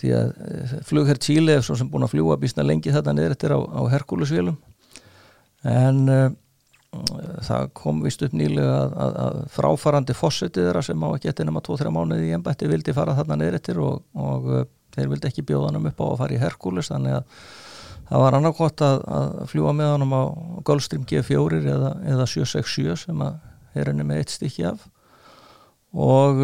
[0.00, 3.36] því að uh, flugherr Chile er svo sem búin að fljúa býstna lengi þetta niður
[3.36, 4.58] eftir á, á Herkulusvélum
[5.70, 6.30] en uh,
[7.46, 11.46] það kom vist upp nýlega að, að, að fráfarandi fossetið þeirra sem á ekki eftir
[11.46, 14.64] nema 2-3 mánuði í ennbætti vildi fara þarna niður eftir og, og uh,
[14.96, 17.44] þeir vildi ekki bjóða hann upp á að fara í Herkules þannig að
[18.10, 20.22] það var annarkot að, að fljúa með honum á
[20.66, 23.38] Gulfstream G4 eða, eða 767 sem að
[23.78, 24.82] er henni með eitt stykki af.
[25.94, 26.40] Og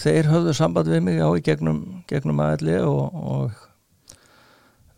[0.00, 3.66] þeir höfðu samband við mig á í gegnum, gegnum aðli og, og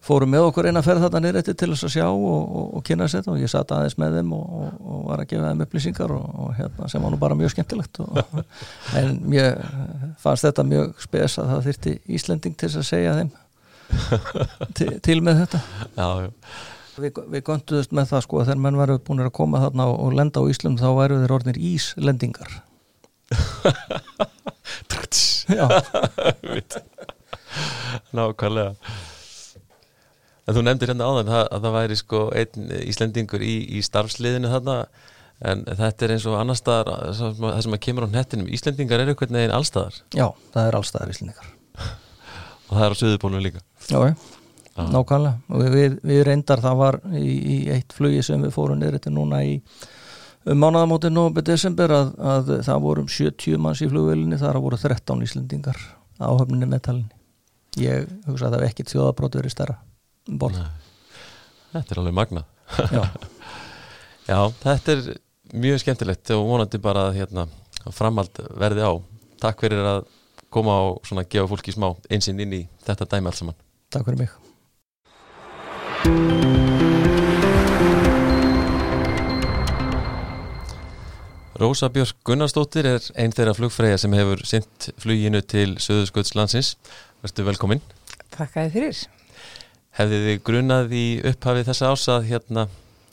[0.03, 3.07] fóru með okkur eina ferð þarna eftir til þess að sjá og, og, og kynna
[3.11, 6.51] sér og ég satt aðeins með þeim og, og var að gefa þeim upplýsingar og
[6.59, 8.03] hérna, sem var nú bara mjög skemmtilegt
[8.99, 9.63] en mér
[10.23, 13.33] fannst þetta mjög spes að það þyrti Íslending til þess að segja þeim
[14.79, 15.63] til, til með þetta.
[15.95, 16.31] Já, já,
[16.93, 20.13] Við, við gönduðust með það sko að þegar menn varu búin að koma þarna og,
[20.17, 22.59] lenda á Íslum þá væru þeir orðnir Íslendingar
[25.53, 25.67] Já,
[28.17, 28.75] nákvæmlega.
[30.43, 34.51] En þú nefndir hérna áðan að, að það væri sko einn Íslendingur í, í starfsliðinu
[34.51, 34.77] þarna
[35.43, 39.15] en þetta er eins og annar staðar það sem að kemur á nettinum Íslendingar eru
[39.15, 41.51] einhvern veginn allstaðar já, það er allstaðar Íslendingar.
[42.69, 43.61] Og það er á söðupólunum líka.
[43.91, 44.15] Já, já,
[44.95, 45.35] nákvæmlega.
[45.53, 49.13] Og við, við reyndar það var í, í eitt flugi sem við fórum niður þetta
[49.13, 49.59] núna í
[50.45, 54.79] um mánaðamótið nógumbi desember að, að það voru um 70 manns í flugvelinni þar voru
[54.81, 55.79] 13 Íslendingar
[56.19, 57.21] á höfninni meðtalinni
[57.81, 59.77] ég hugsa að það hef ekkit þjóðabrót verið stærra
[60.29, 60.59] um borð.
[61.73, 62.49] Þetta er alveg magnað.
[62.93, 63.05] Já,
[64.31, 65.01] Já, þetta er
[65.63, 67.47] mjög skemmtilegt og vonandi bara að hérna,
[67.83, 68.93] að framhald verði á.
[69.43, 70.05] Takk fyrir að
[70.53, 73.59] koma og svona gefa fólki smá einsinn inn í þetta dæmi alls saman.
[73.93, 76.42] Takk fyrir mig
[81.63, 86.73] Rósa Björk Gunnarsdóttir er einn þeirra flugfreyja sem hefur sint fluginu til Suðursköldslandsins
[87.23, 87.79] Verstu velkomin
[88.35, 89.03] Takkaði fyrir.
[89.95, 92.65] Hefði þið grunað í upphafið þessa ás að hérna,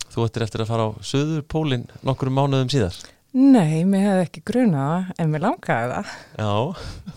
[0.10, 2.98] þú ættir eftir að fara á Suðurpólinn nokkrum mánuðum síðar?
[3.38, 6.14] Nei, mér hefði ekki grunað en mér langaði það.
[6.40, 6.54] Já,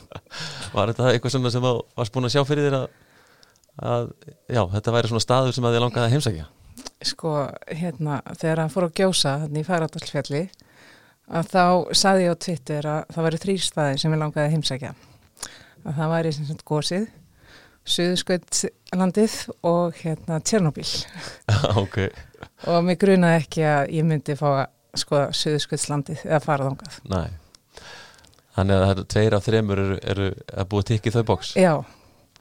[0.75, 2.99] var þetta eitthvað sem þú varst búin að sjá fyrir þér að,
[3.93, 4.11] að
[4.53, 6.51] já, þetta væri svona staður sem að þið langaði að heimsækja?
[7.13, 7.33] Sko,
[7.71, 10.45] hérna, þegar hann fór að gjósa þannig í Fagradalsfjalli
[11.31, 11.65] að þá
[11.97, 14.95] saði ég á Twitter að það væri þrýr staðir sem ég langaði að heimsækja.
[15.83, 17.11] Að það væri sem sagt gósið
[17.93, 20.87] Suðskvöldlandið og hérna Tjernobyl.
[21.83, 21.99] Ok,
[22.71, 27.01] og mig grunaði ekki að ég myndi fá að skoða Suðskvöldslandið eða fara þangað.
[27.11, 27.23] Næ
[28.53, 31.73] Þannig að það eru tveir af þremur eru, eru að búa tikið þau bóks Já,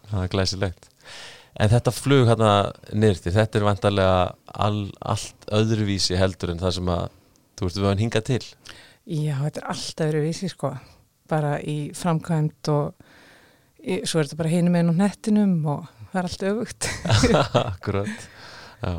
[0.09, 0.89] það er glæsilegt.
[1.61, 2.51] En þetta flug hérna
[2.91, 4.17] nýrti, þetta er vantarlega
[4.65, 7.05] all, allt öðruvísi heldur en það sem að
[7.61, 8.43] þú veist við höfum hingað til.
[9.05, 10.71] Já, þetta er alltaf verið vísi sko.
[11.29, 13.05] Bara í framkvæmt og
[13.77, 16.89] í, svo er þetta bara hinum einn á nettinum og það er allt öfugt.
[17.71, 18.25] Akkurat.
[18.81, 18.97] Já.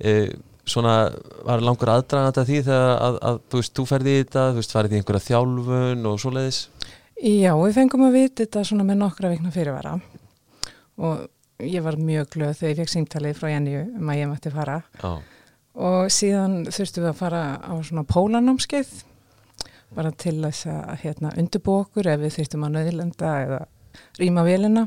[0.00, 0.16] E,
[0.62, 1.10] Svona
[1.42, 4.60] var langur aðdragandi að því þegar að, að þú veist, þú ferði í þetta þú
[4.60, 6.60] veist, farið í einhverja þjálfun og svoleiðis?
[7.18, 9.96] Já, við fengum að vita þetta svona með nokkra vikna fyrirvara.
[11.02, 14.54] Og ég var mjög glöð þegar ég fekk símtalið frá Jenny um að ég mætti
[14.54, 14.78] fara.
[15.02, 15.10] Já,
[15.74, 18.92] og síðan þurftum við að fara á svona pólanámskeið
[19.96, 23.62] bara til þess að hérna, undirbú okkur ef við þurftum að nöðlenda eða
[24.20, 24.86] rýma vélina.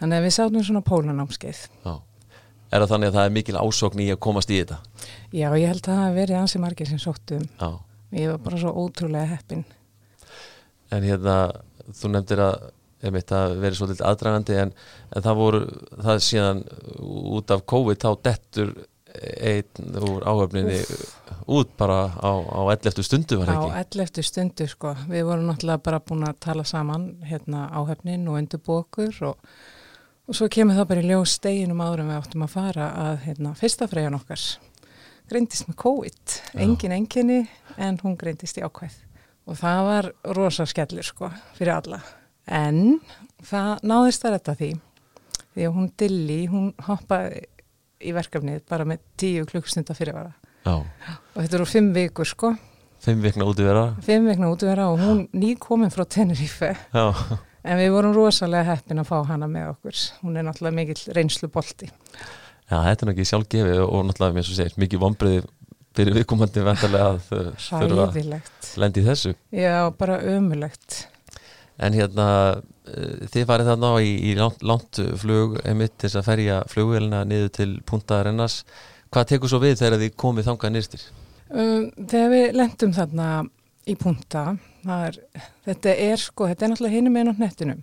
[0.00, 1.60] Þannig að við sátum svona pólanámskeið.
[1.84, 1.94] Já.
[2.70, 4.76] Er það þannig að það er mikil ásókn í að komast í þetta?
[5.34, 7.70] Já, ég held að það hafi verið ansi margir sem sóttum Já.
[8.14, 9.64] Ég var bara svo ótrúlega heppin.
[10.90, 11.34] En hérna,
[11.94, 12.70] þú nefndir að
[13.06, 14.72] einmitt að verið svolítið aðdragandi en,
[15.14, 15.60] en það voru,
[16.04, 16.62] það síðan
[17.38, 18.72] út af COVID þá dettur
[19.40, 20.78] einn úr áhöfninni
[21.50, 23.02] út bara á, á 11.
[23.02, 23.98] stundu var á það ekki?
[24.00, 24.22] 11.
[24.28, 29.22] stundu sko við vorum náttúrulega bara búin að tala saman hérna áhefnin og undirbú okkur
[29.30, 29.52] og,
[30.28, 33.54] og svo kemur það bara í ljós steginum árum við áttum að fara að hérna,
[33.58, 34.44] fyrsta freyjan okkar
[35.30, 37.40] greindist með COVID, engin enginni
[37.78, 38.96] en hún greindist í ákveð
[39.50, 42.00] og það var rosa skellur sko fyrir alla
[42.46, 43.00] en
[43.46, 44.70] það náðist að þetta því
[45.54, 47.44] því að hún Dilli, hún hoppaði
[48.00, 50.32] í verkefnið bara með tíu klukkstunda fyrirvara.
[50.64, 52.54] Já, og þetta eru fimm vikur sko.
[53.00, 56.74] Fimm vikna út í vera fimm vegna útvera og hún ný komin frá Tenerife.
[56.92, 60.02] Já, en við vorum rosalega heppin að fá hana með okkur.
[60.24, 61.88] Hún er náttúrulega mikill reynslu bolti
[62.70, 65.40] Já þetta er náttúrulega sjálf gefið og náttúrulega mér svo segir mikið vombriði
[65.98, 69.32] fyrir viðkomandi vendarlega að þau þurfa að lendi þessu.
[69.50, 71.00] Já, bara ömulegt
[71.80, 72.60] En hérna,
[73.32, 77.72] þið farið þarna í, í langt, langt flug einmitt til að ferja flugvelina niður til
[77.86, 78.62] punta rennars.
[79.10, 81.10] Hvað tekur svo við þegar þið komið þangað nýrstir?
[81.50, 83.28] um, þegar við lendum þarna
[83.88, 84.44] í punta
[84.86, 85.18] er,
[85.66, 87.80] þetta er sko, þetta er náttúrulega hinum einn á nettinum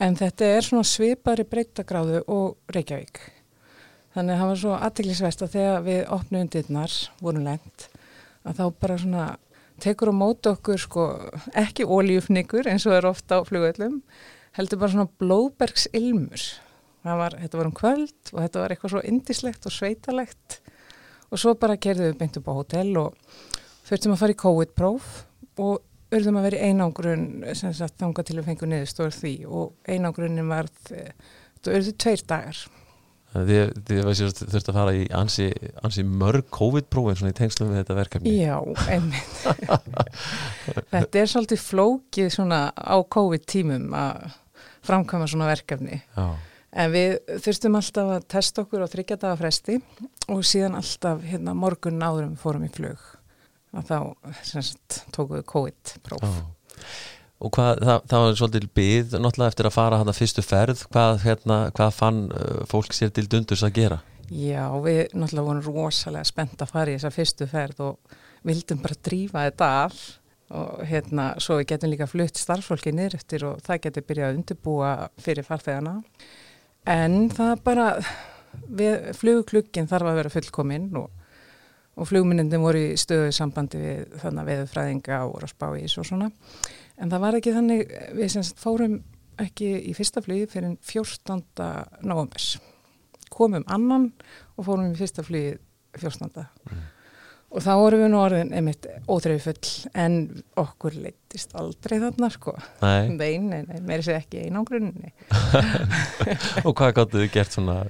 [0.00, 3.22] en þetta er svona svipari breytagráðu og Reykjavík
[4.16, 7.88] þannig að það var svo aðtiklisvest að þegar við opnum dyrnar, vorum lent
[8.48, 9.26] að þá bara svona
[9.82, 11.06] tekur á móti okkur sko
[11.58, 14.00] ekki ólíufnigur eins og er ofta á flugöllum
[14.58, 16.46] heldur bara svona blóðbergsilmur.
[17.06, 20.58] Var, þetta var um kvöld og þetta var eitthvað svo indislegt og sveitalegt.
[21.30, 23.38] Og svo bara kerðum við beint upp á hótel og
[23.88, 25.12] þurftum að fara í COVID-próf
[25.62, 25.78] og
[26.10, 29.34] urðum að vera í einangrun sem sagt þanga til við fengum niðurstóður því.
[29.46, 32.64] Og einangrunin var þetta urðu tveir dagar
[33.30, 34.08] Þið, þið
[34.40, 35.46] þurft að fara í ansi,
[35.86, 38.32] ansi mörg COVID-prófin svona í tengslum við þetta verkefni.
[38.40, 38.56] Já,
[38.90, 39.36] einmitt.
[40.94, 44.32] þetta er svolítið flókið svona á COVID-tímum að
[44.88, 46.00] framkvæma svona verkefni.
[46.16, 46.26] Já,
[46.70, 49.78] En við þurftum alltaf að testa okkur á þryggjadaga fresti
[50.30, 53.00] og síðan alltaf hérna, morgun áðurum fórum í flug.
[53.74, 53.98] Að þá
[54.46, 56.38] sagt, tókum við COVID-próf.
[57.40, 60.84] Og hvað, það, það var svolítið byggð náttúrulega eftir að fara hann að fyrstu ferð,
[60.92, 64.00] hvað, hérna, hvað fann uh, fólk sér til dundurs að gera?
[64.28, 68.98] Já, við náttúrulega vorum rosalega spennt að fara í þessa fyrstu ferð og vildum bara
[69.08, 70.02] drífa þetta af
[70.50, 74.38] og hérna, svo við getum líka flutt starffólki niður eftir og það getur byrjað að
[74.38, 74.90] undirbúa
[75.22, 75.94] fyrir farþegana.
[76.90, 77.86] En það bara,
[78.66, 81.08] við, flugklukkin þarf að vera fullkominn og,
[81.94, 86.30] og flugminnindin voru í stöðu sambandi við þannig að veðurfræðinga og spáís og svona.
[87.00, 89.00] En það var ekki þannig, við sem sagt fórum
[89.40, 91.40] ekki í fyrsta flugi fyrir 14.
[92.04, 92.54] novembers.
[93.32, 94.10] Komum annan
[94.58, 95.54] og fórum í fyrsta flugi
[95.96, 96.44] 14.
[96.68, 96.82] Mm.
[97.50, 100.18] Og þá vorum við nú orðin einmitt óþreyfi full en
[100.60, 102.54] okkur leittist aldrei þarna sko.
[102.84, 105.10] Nei, Nei, nei, meiri sér ekki einangrunni.
[106.66, 107.80] og hvað gáttu þið gert svona?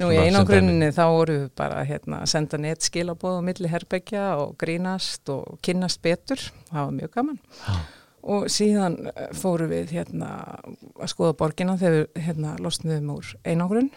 [0.00, 4.26] Nú í einangrunni þá vorum við bara hérna, að senda neitt skilabóð á milli herbyggja
[4.40, 6.40] og grínast og kynnast betur.
[6.70, 7.42] Það var mjög gaman.
[7.66, 7.80] Já.
[8.20, 10.30] Og síðan eh, fórum við hérna
[11.00, 13.90] að skoða borgina þegar við hérna losnum úr einangrun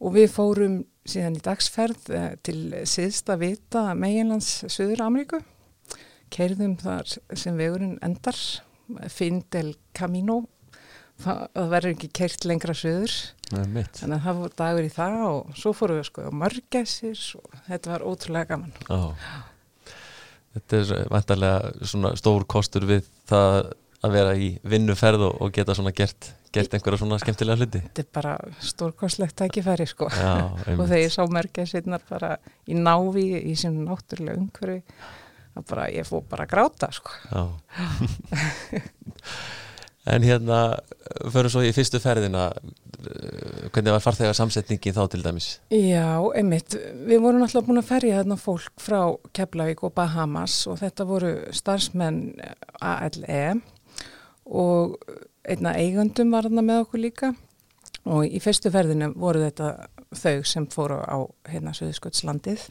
[0.00, 0.76] og við fórum
[1.08, 5.42] síðan í dagsferð eh, til síðsta vita meginlands Suður Ameríku.
[6.30, 8.38] Keirðum þar sem vegurinn endar,
[9.10, 10.44] Findel Camino,
[11.18, 11.40] það,
[11.72, 13.14] verður ekki keirt lengra suður.
[13.50, 13.82] Nei.
[13.98, 17.56] Þannig að það voru dagur í það og svo fórum við sko á mörgæsir og
[17.66, 18.76] þetta var ótrúlega gaman.
[18.86, 19.49] Já.
[20.56, 25.76] Þetta er vantarlega svona stór kostur við það að vera í vinnuferð og, og geta
[25.76, 27.82] svona gert, gert einhverja svona skemmtilega hluti.
[27.84, 28.34] Þetta er bara
[28.64, 30.08] stórkostlegt tækifæri sko.
[30.14, 32.36] Já, og þegar ég sá merkja sérnar bara
[32.66, 34.80] í návi í sín náttúrulega umhverfi
[35.58, 37.10] að bara, ég fór bara að gráta sko.
[40.10, 40.80] En hérna
[41.28, 42.46] fyrir svo í fyrstu ferðina
[43.70, 45.48] hvernig var farþegar samsetningin þá til dæmis?
[45.72, 46.76] Já, einmitt,
[47.08, 49.00] við vorum alltaf búin að ferja þarna fólk frá
[49.36, 52.20] Keflavík og Bahamas og þetta voru starfsmenn
[52.80, 53.44] ALE
[54.50, 54.98] og
[55.48, 57.32] einna eigundum var þarna með okkur líka.
[58.10, 59.72] Og í fyrstu ferðinu voru þetta
[60.16, 61.18] þau sem fóru á
[61.50, 62.64] hérna Suðskottslandið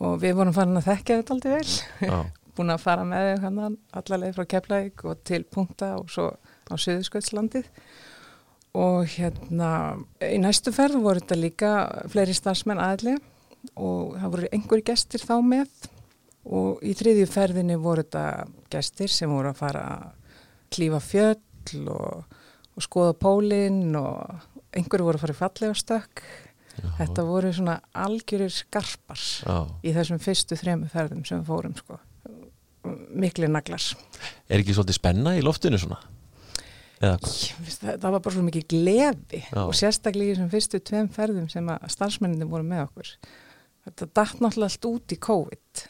[0.00, 1.72] og við vorum farin að þekkja þetta aldrei vel.
[2.06, 2.20] Já,
[2.56, 6.30] búin að fara með þau hann allarleið frá Keflavík og til punkta og svo
[6.70, 7.68] á Suðursköldslandið
[8.78, 9.70] og hérna
[10.22, 11.70] í næstu ferð voru þetta líka
[12.12, 13.18] fleiri starfsmenn aðlega
[13.74, 15.72] og það voru einhverjir gestir þá með.
[16.50, 20.36] Og í þriðju ferðinni voru þetta gestir sem voru að fara að
[20.72, 22.38] klífa fjöll og,
[22.76, 26.22] og skoða pólinn og einhverju voru að fara í fallega stökk.
[26.96, 29.56] Þetta voru svona algjörir skarpar já.
[29.84, 31.98] í þessum fyrstu þremu ferðum sem við fórum sko.
[33.20, 33.84] Mikli naglar.
[34.48, 35.98] Er ekki svolítið spenna í loftinu svona?
[36.00, 36.08] Eða hvað?
[36.08, 39.62] Ég veist, það, það var bara svo mikið gleði Já.
[39.62, 43.14] og sérstaklega í þessum fyrstu tveim ferðum sem að starfsmenninni voru með okkur.
[43.86, 45.84] Þetta datt náttúrulega allt út í COVID.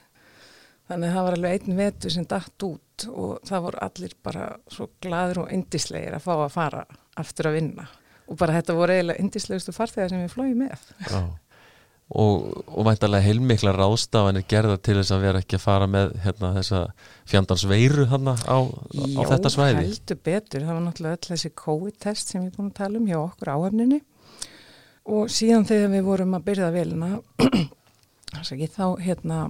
[0.91, 4.47] Þannig að það var alveg einn vetur sem datt út og það voru allir bara
[4.71, 6.85] svo gladur og indislegir að fá að fara
[7.21, 7.87] aftur að vinna.
[8.31, 10.91] Og bara þetta voru eiginlega indislegustu farþegar sem við flóið með.
[11.07, 11.23] Já.
[12.11, 16.49] Og, og væntalega heilmikla ráðstafanir gerða til þess að vera ekki að fara með hérna,
[16.57, 16.81] þessa
[17.31, 19.85] fjandans veiru hana á, á þetta svæði?
[19.85, 23.21] heldur betur, það var náttúrulega öll þessi COVID-test sem er búin að tala um hjá
[23.21, 24.01] okkur áhefninni
[25.15, 27.13] og síðan þegar við vorum að byrja velina
[28.75, 29.41] þá hérna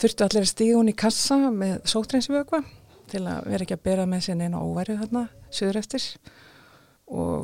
[0.00, 2.64] þurftu allir að stíga hún í kassa með sótreinsvögva
[3.12, 6.04] til að vera ekki að bera með sér neina óværu þarna söður eftir.
[6.24, 6.47] og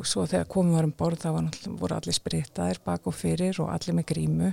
[0.05, 1.29] svo þegar komum varum borð þá
[1.79, 4.51] voru allir sprittaðir bak og fyrir og allir með grímu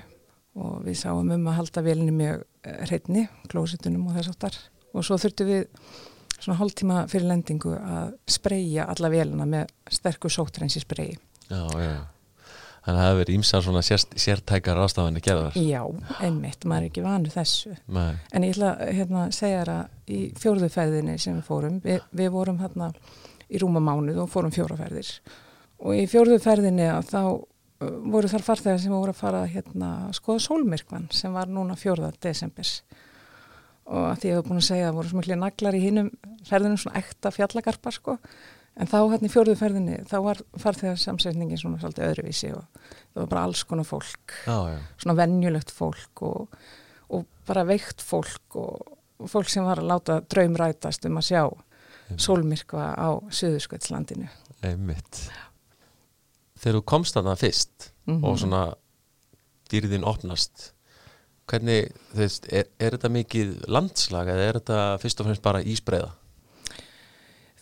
[0.62, 2.46] og við sáum um að halda velinni mjög
[2.86, 4.58] hreitni, klósitunum og þess aftar
[4.92, 5.66] og svo þurftu við
[6.42, 11.14] svona hálftíma fyrir lendingu að spreyja alla velina með sterkur sótrensi spreyi.
[11.48, 11.94] Já, já.
[12.82, 15.82] Þannig að það hefur verið ímsar svona sér, sértækar ráðstafanir gerðar Já,
[16.18, 17.76] einmitt, maður er ekki vanu þessu.
[17.94, 21.76] Nei, En ég ætla að hérna, segja þér að í fjórðu ferðinni sem við fórum,
[21.84, 22.88] við, við vorum hérna
[23.52, 25.10] í rúma mánuð og fórum fjóraferðir
[25.82, 27.22] og í fjórðu ferðinni að þá
[27.82, 32.12] voru þar farþegar sem voru að fara hérna, að skoða sólmyrkvan sem var núna fjórða
[32.22, 32.68] desember.
[33.90, 36.10] Og að því ég hef búin að segja að voru svo miklu naglar í hinnum
[36.46, 38.16] ferðinum svona ekta fjallagarpar sko.
[38.78, 43.18] En þá hérna í fjórðu ferðinni þá var farþegar samsetningin svona svolítið öðruvísi og það
[43.18, 44.36] var bara alls konar fólk.
[44.46, 46.56] Já, já, svona venjulegt fólk og,
[47.12, 51.42] og bara veikt fólk og fólk sem var að láta draum rætast um að sjá
[52.18, 54.28] sólmyrkva á Suðursköldslandinu.
[54.62, 55.28] einmitt
[56.62, 58.24] Þegar þú komst þarna fyrst Mhm.
[58.24, 58.74] og svona
[59.70, 60.72] dýrðin opnast
[61.46, 65.62] hvernig, þú veist, er, er þetta mikið landslag eða er þetta fyrst og fremst bara
[65.62, 66.12] ísbreiða?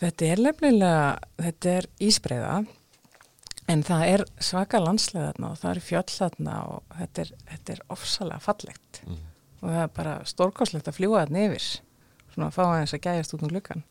[0.00, 2.66] Þetta er lefnilega, þetta er ísbreiða
[3.68, 7.72] en það er svaka landslega þarna og það er fjöll þarna og þetta er, þetta
[7.76, 9.18] er ofsalega fallegt Mm.
[9.62, 11.80] og það er bara stórkoslegt að fljúa þarna yfir
[12.40, 13.84] svona að fá aðeins að gæjast út um glukkan.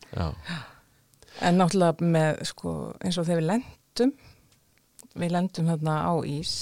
[1.40, 4.12] En náttúrulega með, sko, eins og þegar við lendum,
[5.22, 6.56] við lendum þarna á ís,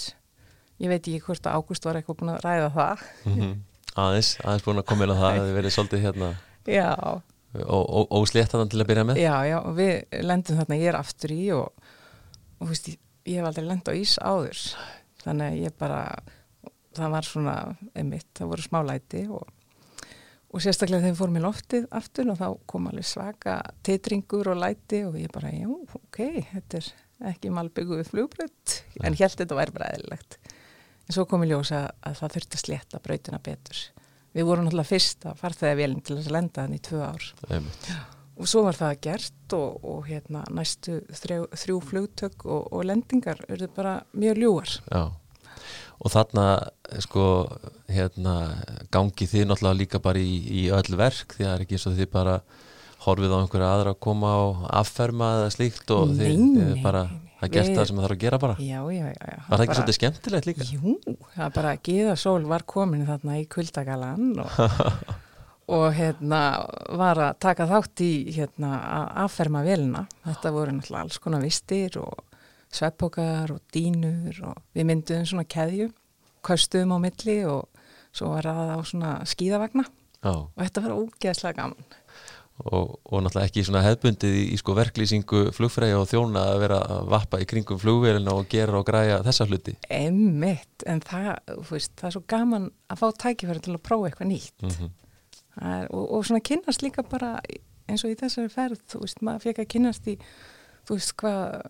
[0.79, 3.09] ég veit ekki hvort að Ágúst var eitthvað búin að ræða það.
[3.33, 3.57] mm
[3.99, 6.31] aðeins, aðeins búin að koma inn á það að þið verið svolítið hérna
[6.69, 6.89] Já,
[8.19, 9.21] óslétt hann til að byrja með?
[9.23, 11.87] Já, já, og við lendum þarna, ég er aftur í og,
[12.61, 12.99] og veist, ég,
[13.29, 14.65] ég hef aldrei lend á ís áður,
[15.25, 16.03] þannig að ég bara,
[16.99, 17.55] það var svona,
[17.99, 19.55] emitt, það voru smálæti og,
[20.49, 24.61] og sérstaklega þegar við fórum í loftið aftur og þá kom alveg svaka titringur og
[24.63, 26.21] læti og ég bara, já, ok,
[26.55, 26.89] þetta er
[27.33, 30.39] ekki malbyggu við flugbrödd, en ég held þetta væri bara eðlilegt.
[31.09, 33.81] En svo kom í ljósa að það þurfti að slétta brautina betur.
[34.37, 37.29] Við vorum náttúrulega fyrst að farþega velin til að lenda þannig í tvö ár.
[38.39, 43.41] Og svo var það gert og, og hérna, næstu þrjú, þrjú flugtök og, og lendingar
[43.49, 44.75] eru bara mjög ljúar.
[44.93, 45.01] Já,
[45.99, 46.47] og þarna
[47.03, 47.23] sko,
[47.91, 48.35] hérna
[48.95, 51.87] gangi þið náttúrulega líka bara í, í öll verk því að það er ekki eins
[51.91, 52.37] og þið bara
[53.07, 54.43] horfið á einhverja aðra að koma á
[54.83, 57.35] afferma eða slíkt og Nei, þið, þið bara nei, nei.
[57.43, 59.37] að gert Við- það sem það þarf að gera bara Já, já, já.
[59.49, 60.69] Var það ekki bara- svolítið skemmtilegt líka?
[60.73, 60.95] Jú,
[61.37, 64.59] það bara Gíða Sól var komin þarna í kuldagalan og,
[65.79, 66.41] og hérna
[66.99, 70.07] var að taka þátt í hérna að afferma velina.
[70.27, 72.25] Þetta voru náttúrulega alls konar vistir og
[72.75, 75.91] sveppokar og dínur og við mynduðum svona keðju,
[76.47, 77.69] köstuðum á milli og
[78.15, 79.85] svo var það á svona skíðavagna
[80.19, 80.33] Já.
[80.35, 81.97] og þetta var ógeðslega gaman
[82.67, 86.81] og, og náttúrulega ekki svona hefbundið í, í sko verklýsingu flugfræja og þjóna að vera
[86.97, 91.31] að vappa í kringum flugverðina og gera og græja þessa hluti Emmitt, en það,
[91.71, 94.93] veist, það er svo gaman að fá tækifæri til að prófa eitthvað nýtt mm -hmm.
[95.63, 97.37] er, og, og svona kynnast líka bara
[97.89, 100.19] eins og í þessari ferð, þú veist, maður fekk að kynnast í,
[100.89, 101.63] þú veist, hvað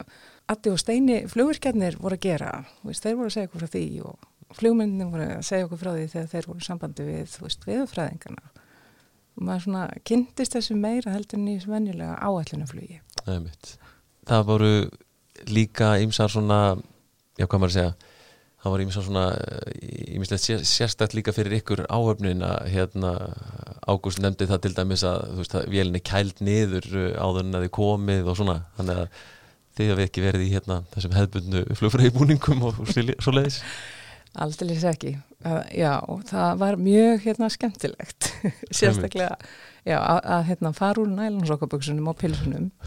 [0.49, 2.53] Addi og Steini flugvirkjarnir voru að gera,
[2.87, 5.91] veist, þeir voru að segja okkur frá því og flugmyndin voru að segja okkur frá
[5.93, 7.37] því þegar þeir voru sambandi við,
[7.67, 8.53] viðfræðingarna
[9.39, 13.01] og maður svona kynntist þessu meira heldur en í þessu venjulega áætlunaflugi
[14.29, 14.73] Það voru
[15.49, 16.61] líka ymsar svona
[17.39, 17.93] já, hvað maður að segja
[18.59, 19.27] það var ymsar svona
[20.17, 23.13] ymslegt sérstætt líka fyrir ykkur áöfnin að hérna
[23.89, 27.63] Ágúst nefndi það til dæmis að þú veist að vélinni kælt niður áður en að
[27.65, 28.57] þið komið og svona.
[28.77, 29.23] Þannig að
[29.79, 33.63] þið hafi ekki verið í hérna þessum hefðbundnu flugfræðibúningum og svo leiðis
[34.39, 35.15] Aldrei ekki,
[35.49, 35.95] uh, já,
[36.29, 38.29] það var mjög hérna skemmtilegt,
[38.77, 39.33] sérstaklega
[39.83, 42.71] já, að, að hérna fara úr nælonsokaböksunum og pilsunum.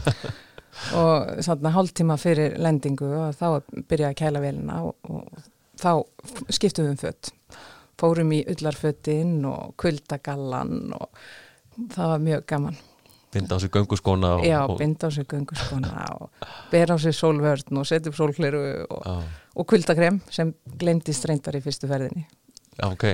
[0.95, 3.59] Og svona hálf tíma fyrir lendingu og þá
[3.91, 5.41] byrjaði að kæla velina og, og
[5.75, 7.31] þá skiptum við um fött,
[7.99, 11.09] fórum í ullarföttin og kuldagallan og
[11.91, 12.79] það var mjög gaman.
[13.31, 16.29] Binda á sig gönguskona og, Já, binda á sig gönguskona og
[16.71, 19.23] bera á sig sólvörn og setja upp sólkleru og,
[19.55, 22.25] og kuldakrem sem glemdist reyndar í fyrstu ferðinni.
[22.75, 23.05] Já, ok.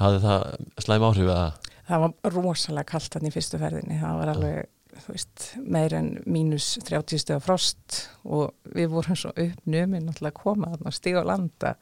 [0.00, 0.44] Hafði það
[0.84, 1.70] slæm áhrif að?
[1.88, 4.00] Það var rosalega kallt hann í fyrstu ferðinni.
[4.00, 4.68] Það var alveg,
[5.04, 5.46] þú veist,
[5.76, 11.24] meir en mínus 30 stöða frost og við vorum svo uppnuminn að koma þarna stíga
[11.24, 11.74] á landa.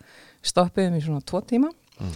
[0.43, 2.15] Stoppiðum í svona tvo tíma mm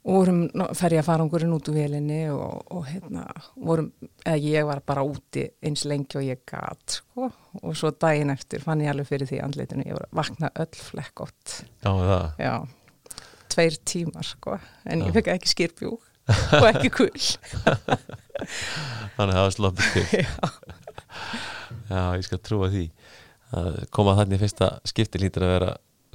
[0.00, 0.40] og vorum
[0.78, 3.26] ferja farangurinn út úr velinni og, og hérna
[3.60, 3.90] vorum,
[4.24, 7.28] eða ég var bara úti eins lengi og ég gæt sko.
[7.60, 10.80] Og svo daginn eftir fann ég alveg fyrir því andleitinu, ég var að vakna öll
[10.80, 12.26] flekkott Já, það.
[12.40, 12.54] Já,
[13.52, 14.56] tveir tímar sko.
[14.86, 15.08] En Já.
[15.10, 15.92] ég fekk ekki skirpjú
[16.30, 17.28] og ekki kull
[19.16, 20.04] Þannig að það var sloppið til.
[20.24, 20.50] Já.
[21.90, 22.86] Já, ég skal trúa því
[23.58, 25.70] að koma þannig fyrsta skipti lítur að vera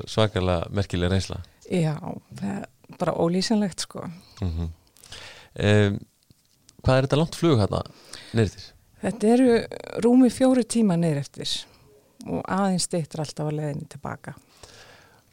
[0.10, 1.42] svakalega merkilega reynsla.
[1.72, 1.96] Já,
[2.40, 2.66] það
[3.00, 4.06] bara ólýsanlegt sko
[4.42, 4.70] mm -hmm.
[5.64, 6.00] um,
[6.86, 7.82] Hvað er þetta langt flug hérna
[8.34, 8.66] neyrir?
[9.02, 9.48] Þetta eru
[10.06, 11.66] rúmi fjóri tíma neyrir eftir
[12.26, 14.36] og aðeins steyttur alltaf að leðinni tilbaka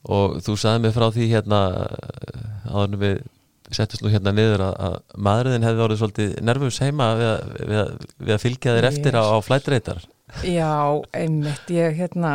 [0.02, 1.60] Og þú sagði mig frá því hérna
[2.66, 3.22] áðurinn við
[3.70, 4.96] settist nú hérna niður að, að
[5.26, 9.18] maðurinn hefði orðið svolítið nervus heima við að, við að, við að fylgja þér eftir
[9.18, 10.02] á, á flætreitar
[10.48, 10.72] Já,
[11.12, 12.32] einmitt, ég hérna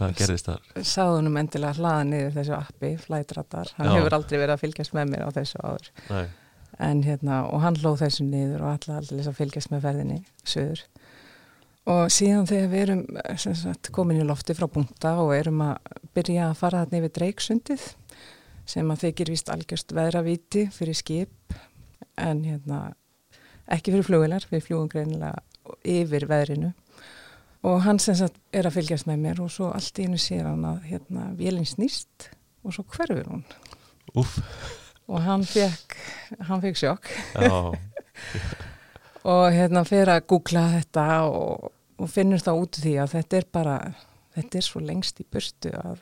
[0.00, 0.68] Hvað gerðist þar?
[0.80, 3.72] Sáðunum endilega hlaða niður þessu appi, flætratar.
[3.76, 3.94] Hann Já.
[3.98, 5.90] hefur aldrei verið að fylgjast með mér á þessu áður.
[6.08, 6.22] Nei.
[6.80, 10.84] En hérna, og hann hlóð þessu niður og alltaf að fylgjast með ferðinni söður.
[11.90, 13.04] Og síðan þegar við erum
[13.36, 17.86] sagt, komin í lofti frá búnta og erum að byrja að fara þarna yfir dreiksundið
[18.70, 21.56] sem að þykir vist algjörst veðravíti fyrir skip
[22.20, 22.80] en hérna
[23.70, 25.40] ekki fyrir flugvelar, við fljúum greinilega
[25.86, 26.72] yfir veðrinu
[27.66, 30.48] og hann sem sagt er að fylgjast með mér og svo allt í hennu sér
[30.48, 32.30] hann að hérna vélinn snýst
[32.64, 33.44] og svo hverfur hún.
[34.18, 34.40] Úf.
[35.10, 35.96] og hann fekk
[36.48, 37.10] hann fekk sjokk.
[39.30, 41.66] Og hérna fyrir að googla þetta og,
[42.00, 43.74] og finnur þá út því að þetta er bara
[44.32, 45.98] þetta er svo lengst í burstu að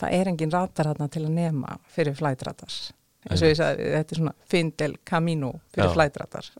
[0.00, 2.72] það er engin ratar hérna til að nema fyrir flætratar
[3.28, 6.50] eins og ég sagði þetta er svona Findel Camino fyrir flætratar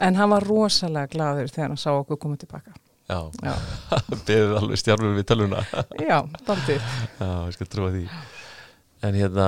[0.00, 2.74] en hann var rosalega gladur þegar hann sá okkur koma tilbaka
[3.10, 3.54] Já,
[4.28, 5.64] beðið alveg stjárnum við töluna
[6.10, 8.02] Já, daldið Já, ég skal trúa því.
[9.06, 9.46] En hérna,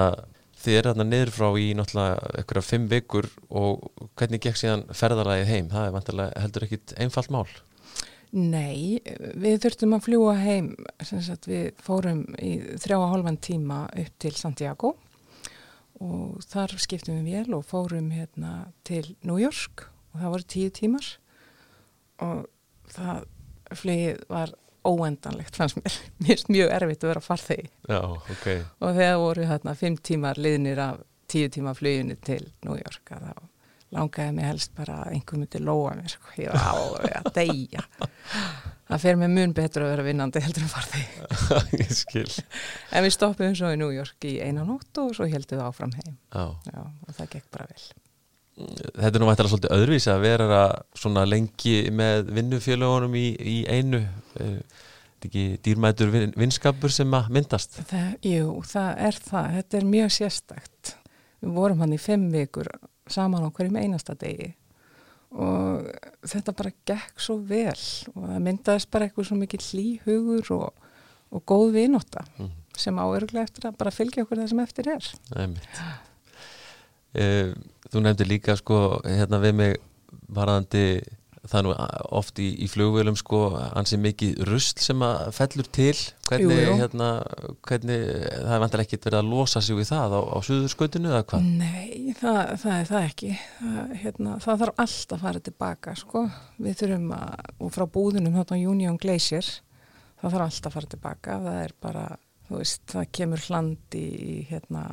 [0.62, 5.52] þið er hérna niður frá í náttúrulega einhverja fimm vikur og hvernig gekk síðan ferðarlægið
[5.52, 5.70] heim?
[5.72, 7.46] Það er vantilega heldur ekkit einfalt mál.
[8.32, 8.96] Nei,
[9.36, 10.70] við þurftum að fljúa heim
[11.44, 14.94] við fórum í þrjá að hálfan tíma upp til Santiago
[16.02, 19.84] og þar skiptum við vel og fórum hérna til New York
[20.14, 21.10] og það voru tíu tímar
[22.24, 22.48] og
[22.94, 23.28] það
[23.78, 24.52] flugið var
[24.82, 27.70] óendanlegt fannst mér, mér er mjög erfitt að vera farþegi.
[27.88, 28.60] Okay.
[28.82, 31.00] og þegar voru þarna fimm tímar liðnir af
[31.32, 33.48] tíu tíma fluginu til New York að þá
[33.92, 36.74] langaði mig helst bara að einhver myndi lóa mér sko, ég var á
[37.20, 37.82] að deyja.
[38.88, 41.26] Það fer mér mun betur að vera vinnandi heldur en farþegi.
[41.82, 42.28] Ég skil.
[42.92, 45.94] En við stoppum svo í New York í einan nótt og svo heldum við áfram
[45.96, 46.16] heim.
[46.32, 46.44] Já.
[46.68, 47.86] Já, og það gekk bara vel
[48.96, 50.62] þetta er nú vært alveg svolítið öðruvísi að vera
[50.98, 54.02] svona lengi með vinnufélagunum í, í einu.
[54.40, 57.78] Eh, þetta ekki dýrmætur vin, vinskapur sem að myndast?
[57.90, 60.94] Það, Jú, það er það, þetta er mjög sérstakt.
[61.42, 62.70] Við vorum hann í fimm vikur
[63.10, 64.52] saman á hverjum einasta degi.
[65.32, 65.88] Og
[66.28, 67.76] þetta bara gekk svo vel.
[68.12, 70.88] Og það myndaðist bara eitthvað svo mikið hlýhugur og,
[71.32, 72.50] og góð vinota mm.
[72.78, 75.12] sem áöruglega eftir að bara fylgja okkur það sem eftir er.
[75.30, 75.84] Það er mitt
[77.12, 79.74] þú nefndir líka sko hérna við mig
[80.32, 80.84] varðandi
[81.42, 81.72] það nú
[82.14, 83.38] oft í, í flugvélum sko
[83.74, 85.96] ansi mikið rusl sem að fellur til
[86.28, 86.76] hvernig, Jú, jú.
[86.78, 87.08] hérna,
[87.66, 91.24] hvernig það er vantar ekkit verið að losa sig við það á, á suðurskautinu eða
[91.32, 93.32] hvað Nei, það, það er það ekki.
[93.58, 96.24] Það, hérna, það þarf allt að fara tilbaka, sko.
[96.62, 99.50] Við þurfum að, og frá búðunum þarna á Union Glacier,
[100.22, 101.40] það þarf allt að fara tilbaka.
[101.48, 102.06] Það er bara,
[102.46, 104.06] þú veist, það kemur hland í,
[104.54, 104.86] hérna,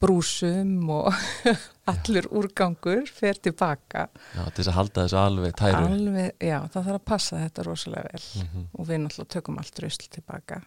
[0.00, 1.12] brúsum og
[1.90, 4.06] allur úrgangur fer tilbaka.
[4.34, 7.66] Já, til þess að halda þessu alveg tæru Alveg, já, það þarf að passa þetta
[7.68, 8.64] rosalega vel Mhm.
[8.78, 10.62] og við náttúrulega tökum allt rusl tilbaka.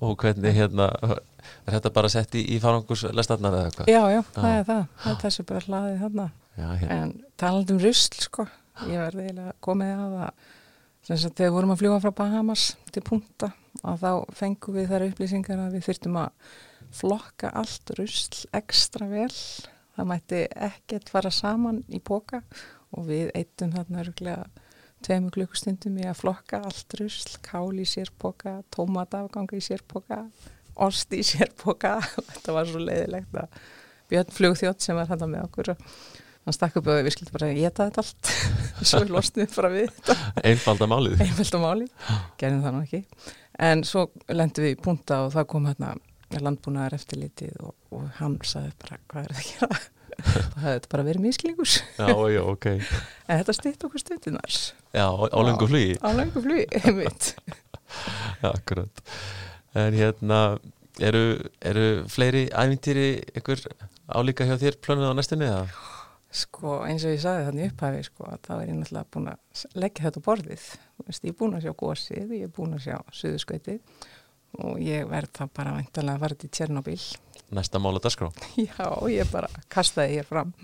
[0.00, 0.84] og hvernig hérna
[1.66, 3.88] er þetta bara sett í, í faranguslestarnar eða hvað?
[3.90, 4.58] Já, já, það Já.
[4.60, 4.84] er það.
[5.02, 6.30] Það er þessu bara hlaðið.
[6.58, 6.90] Já, hérna.
[7.02, 8.46] En talandi um rusl, sko,
[8.86, 10.30] ég verði eiginlega komið að
[11.08, 13.52] sagt, þegar við vorum að fljúa frá Bahamas til punta,
[13.82, 16.30] að þá fengum við þær upplýsingar að við þurftum að
[16.94, 19.32] flokka allt rusl ekstra vel.
[19.96, 22.42] Það mætti ekkert fara saman í póka
[22.94, 24.66] og við eittum þarna örgulega
[25.04, 30.24] tveimur klukkustundum í að flokka allt rusl, kál í sérpoka, tómatafgang í sérpoka,
[30.74, 33.60] ost í sérpoka og þetta var svo leiðilegt að
[34.08, 35.74] Björn flugþjótt sem var þetta með okkur
[36.48, 38.30] hann stakk upp og við skildum bara geta þetta allt.
[38.88, 40.14] Svo við losnum við bara við þetta.
[40.48, 41.24] Einfalda málið.
[41.24, 41.88] Einfælt á máli,
[42.40, 43.00] gerðum það nú ekki.
[43.68, 45.90] En svo lendum við í punta og það kom hérna
[46.44, 49.78] landbúnaðar eftirlitið og, og hann sagði bara hvað er það að gera?
[50.18, 52.64] Það hefði bara verið misklingus Já, já, ok.
[53.30, 54.56] En þetta stýtt okkur stundinar
[54.96, 55.92] Já, á, lengu flugi.
[56.02, 57.28] á lengu flugi, einmitt.
[58.42, 59.02] Já, akkurat.
[59.78, 60.40] En hérna,
[60.98, 61.22] eru,
[61.62, 63.06] eru fleiri ævintýri
[63.38, 63.62] ykkur
[64.18, 65.62] álíka hjá þér plönuð á næstunni eða?
[66.34, 70.08] Sko eins og ég sagði þannig upphafi sko þá er ég náttúrulega búin að leggja
[70.08, 70.66] þetta á borðið.
[70.98, 73.78] Þú veist, ég er búin að sjá gósið, ég er búin að sjá suðuskautið
[74.58, 76.98] og ég verð þá bara væntalega að fara til Tjernobyl.
[77.54, 78.28] Næsta mála dagskrá
[78.68, 80.54] Já, ég bara kastaði hér fram.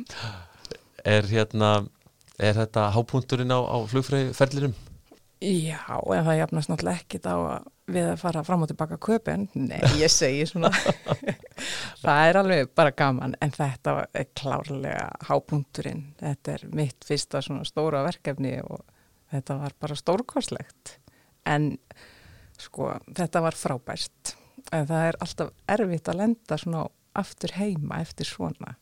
[1.04, 1.70] Er hérna,
[2.38, 4.74] er þetta hápunkturinn á, á flugfræðferðlirum?
[5.44, 9.46] Já, en það jafnast náttúrulega ekkit á að við að fara fram og tilbaka köpun.
[9.58, 10.70] Nei, ég segi svona,
[12.04, 16.06] það er alveg bara gaman, en þetta er klárlega hápunkturinn.
[16.22, 18.80] Þetta er mitt fyrsta svona stóra verkefni og
[19.34, 20.98] þetta var bara stórkoslegt.
[21.44, 21.74] En
[22.60, 24.34] sko, þetta var frábært.
[24.72, 28.76] En það er alltaf erfitt að lenda svona aftur heima eftir svona.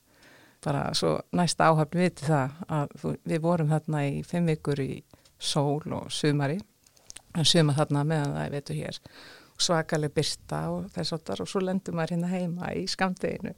[0.63, 2.93] Bara svo næsta áhafn viti það að
[3.27, 5.03] við vorum þarna í fimm vikur í
[5.43, 6.61] sól og sumari.
[7.35, 9.01] En suma þarna meðan það er veitu hér.
[9.63, 13.53] Svakaleg byrta og þess áttar og svo lendur maður hérna heima í skamdeginu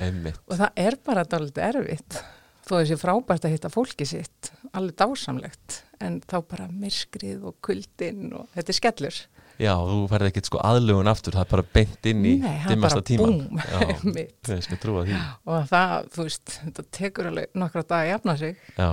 [0.00, 0.40] Einmitt.
[0.48, 2.18] Og það er bara dálítið erfitt.
[2.66, 4.50] Þó þessi frábært að hitta fólki sitt.
[4.76, 5.80] Alveg dásamlegt.
[6.02, 9.20] En þá bara myrkrið og kuldinn og þetta er skellur
[9.56, 12.64] Já, þú færði ekkert sko aðlugun aftur, það er bara beint inn í Nei, það
[12.66, 13.60] er dimmasta bara búm,
[14.16, 14.50] mitt.
[14.52, 15.20] ég skal trúa því.
[15.48, 18.58] Og það, þú veist, þetta tekur alveg nokkra dag að jafna sig.
[18.76, 18.90] Já,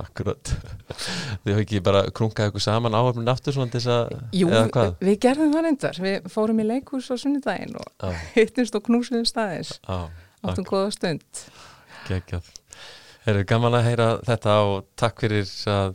[0.00, 0.52] akkurat.
[1.42, 4.64] Þið hefur ekki bara krunkað ykkur saman áhafnin aftur svona til þess að Jú, eða
[4.74, 4.96] hvað?
[5.10, 6.00] við gerðum það reyndar.
[6.06, 10.00] Við fórum í leikhús á sunnudaginn og hittumst og knúsum staðis já,
[10.42, 11.44] áttum góða stund.
[12.08, 12.48] Geggjað.
[13.28, 15.92] Er gaman að heyra þetta og takk fyrir að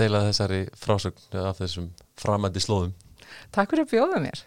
[0.00, 2.94] deila þessari frásögn af þessum framandi slóðum
[3.54, 4.44] Takk fyrir að bjóða mér.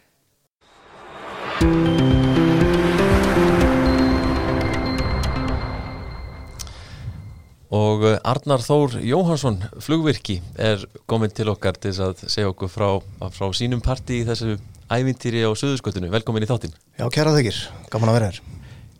[7.73, 12.89] Og eh, Arnar Þór Jóhansson, flugvirki, er komin til okkar til að segja okkur frá,
[13.33, 14.59] frá sínum parti í þessu
[14.93, 16.11] ævintýri á Suðurskotinu.
[16.13, 16.75] Velkomin í þáttinn.
[16.99, 17.61] Já, kæra þykir,
[17.93, 18.41] gaman að vera hér.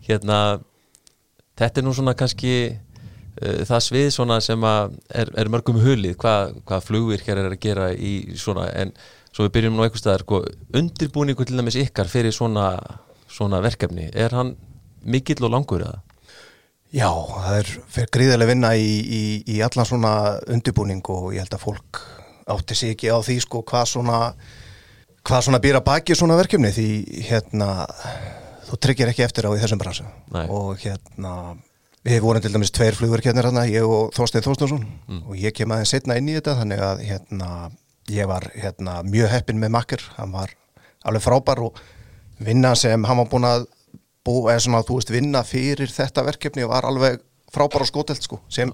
[0.08, 0.40] Hérna,
[1.60, 6.16] þetta er nú svona kannski uh, það svið svona sem að er, er mörgum hulið,
[6.24, 8.96] hvað, hvað flugvirkjar er að gera í svona, en
[9.34, 10.44] svo við byrjum nú einhvers staðar, sko,
[10.78, 12.78] undirbúningu til dæmis ykkar fyrir svona,
[13.32, 14.56] svona verkefni, er hann
[15.04, 16.02] mikill og langur eða?
[16.94, 20.14] Já, það er fyrir gríðarlega vinna í, í, í allan svona
[20.54, 22.04] undirbúning og ég held að fólk
[22.54, 24.20] átti sig ekki á því sko hvað svona
[25.24, 26.88] hvað svona býra baki svona verkefni því
[27.30, 27.70] hérna
[28.68, 30.06] þú tryggir ekki eftir á í þessum bransu
[30.36, 30.46] Nei.
[30.52, 31.56] og hérna
[32.04, 34.84] við vorum til dæmis tveir flugverkefnir hérna, ég og Þorstein Þorstensson
[35.24, 37.50] og ég kem aðeins setna inn í þetta þannig að hérna
[38.12, 40.52] ég var hérna mjög heppin með makkir, hann var
[41.08, 41.80] alveg frábær og
[42.44, 43.68] vinna sem hann var búin að
[44.26, 47.22] bú, svona þú veist vinna fyrir þetta verkefni og var alveg
[47.54, 48.72] frábær og skotelt sko sem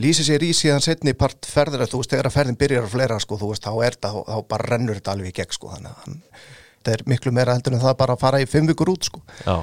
[0.00, 3.18] lýsi sér í síðan setni part ferður þú veist þegar að ferðin byrjar að fleira
[3.22, 5.90] sko þú veist þá er þetta, þá bara rennur þetta alveg í gegn sko þannig
[5.90, 6.18] að hann,
[6.78, 9.22] þetta er miklu meira heldur en það bara að fara í fimm vikur út sko.
[9.46, 9.56] Já,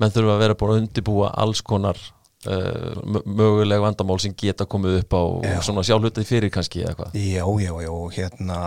[0.00, 2.00] menn þurfa að vera búin að undirbúa alls konar
[2.40, 5.56] möguleg vandamál sem geta komið upp á Já.
[5.66, 7.16] svona sjálfhutið fyrir kannski eða hvað.
[7.20, 8.60] Já, já, já, hérna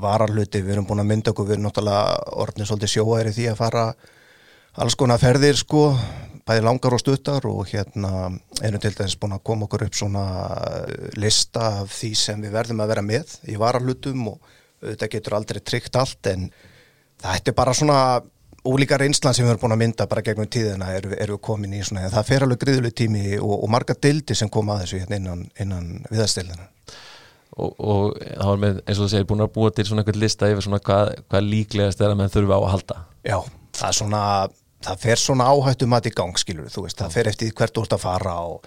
[0.00, 3.60] vararluti, við erum búin að mynda okkur við erum náttúrulega orðin svolítið sjóæri því að
[3.60, 3.84] fara
[4.80, 5.84] alls konar ferðir sko
[6.44, 8.10] bæði langar og stuttar og hérna
[8.64, 10.24] erum til dæmis búin að koma okkur upp svona
[11.20, 15.60] lista af því sem við verðum að vera með í varahlutum og þetta getur aldrei
[15.64, 16.48] tryggt allt en
[17.24, 17.98] þetta er bara svona
[18.64, 21.40] ólíka reynslan sem við erum búin að mynda bara gegnum tíðina erum við, er við
[21.44, 24.84] komin í svona það fer alveg griðuleg tími og, og marga dildi sem kom að
[24.84, 26.68] þessu hérna innan, innan viðastillina
[27.56, 30.20] og, og þá er með eins og þú segir búin að búa til svona eitthvað
[30.22, 32.96] lista yfir svona hvað, hvað líklegast er að menn þurfa á að halda.
[33.24, 33.38] Já,
[33.78, 34.22] það er svona
[34.84, 37.96] það fer svona áhættum að í gang skilur þú veist, það fer eftir hvert ert
[37.96, 38.66] að fara og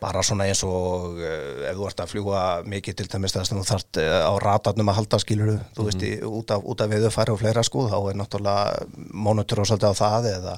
[0.00, 3.60] bara svona eins og uh, ef þú ert að fljúa mikið til dæmis þess að
[3.60, 5.74] þú þart uh, á ratarnum að halda skiluru, mm -hmm.
[5.76, 9.66] þú veist, í, út af, af viðfæri og fleira sko, þá er náttúrulega mónutur og
[9.66, 10.54] svolítið á það eða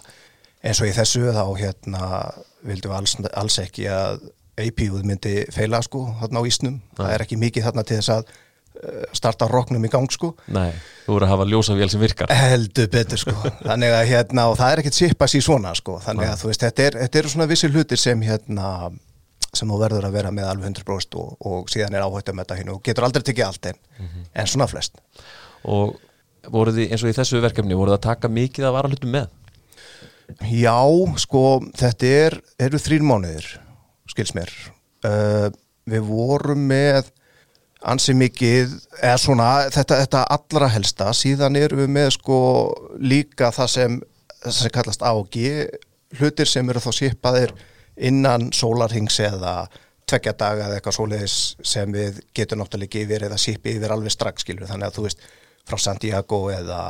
[0.62, 2.06] eins og í þessu þá hérna
[2.62, 4.22] vildum við alls, alls ekki að
[4.62, 6.96] AP-uð myndi feila sko þarna á ísnum, Nei.
[7.02, 10.34] það er ekki mikið þarna til þess að uh, starta rocknum í gang sko.
[10.52, 10.70] Nei,
[11.06, 12.34] þú voru að hafa ljósavél sem virkar.
[12.36, 16.30] Heldur betur sko, þannig að hérna og það er ekkert sipas í svona sko, þannig
[16.30, 18.68] að þú veist, þetta er, þetta er svona vissi hlutir sem hérna
[19.52, 22.58] sem þú verður að vera með alveg 100% og, og síðan er áhættu með þetta
[22.60, 24.26] hinn og getur aldrei tekið allt en, mm -hmm.
[24.32, 25.00] en svona flest
[25.62, 26.00] Og
[26.50, 29.10] voruð þið eins og í þessu verkefni voruð það að taka mikið að vara hlutum
[29.10, 29.26] með?
[30.50, 30.78] Já,
[31.18, 31.42] sko
[31.76, 33.48] þetta er, eru þrýr mánuðir
[34.10, 34.50] skils mér
[35.06, 35.50] uh,
[35.84, 37.10] við vorum með
[37.82, 42.38] ansi mikið, eða svona þetta, þetta allra helsta, síðan erum við með sko
[43.02, 43.96] líka það sem,
[44.44, 45.48] það sem kallast ági
[46.20, 47.54] hlutir sem eru þá sípaðir
[47.96, 49.66] innan sólarhings eða
[50.08, 51.36] tvekja daga eða eitthvað svoleiðis
[51.66, 55.22] sem við getum náttúrulega yfir eða sípi yfir alveg strax skilur þannig að þú veist
[55.68, 56.80] frá Santiago eða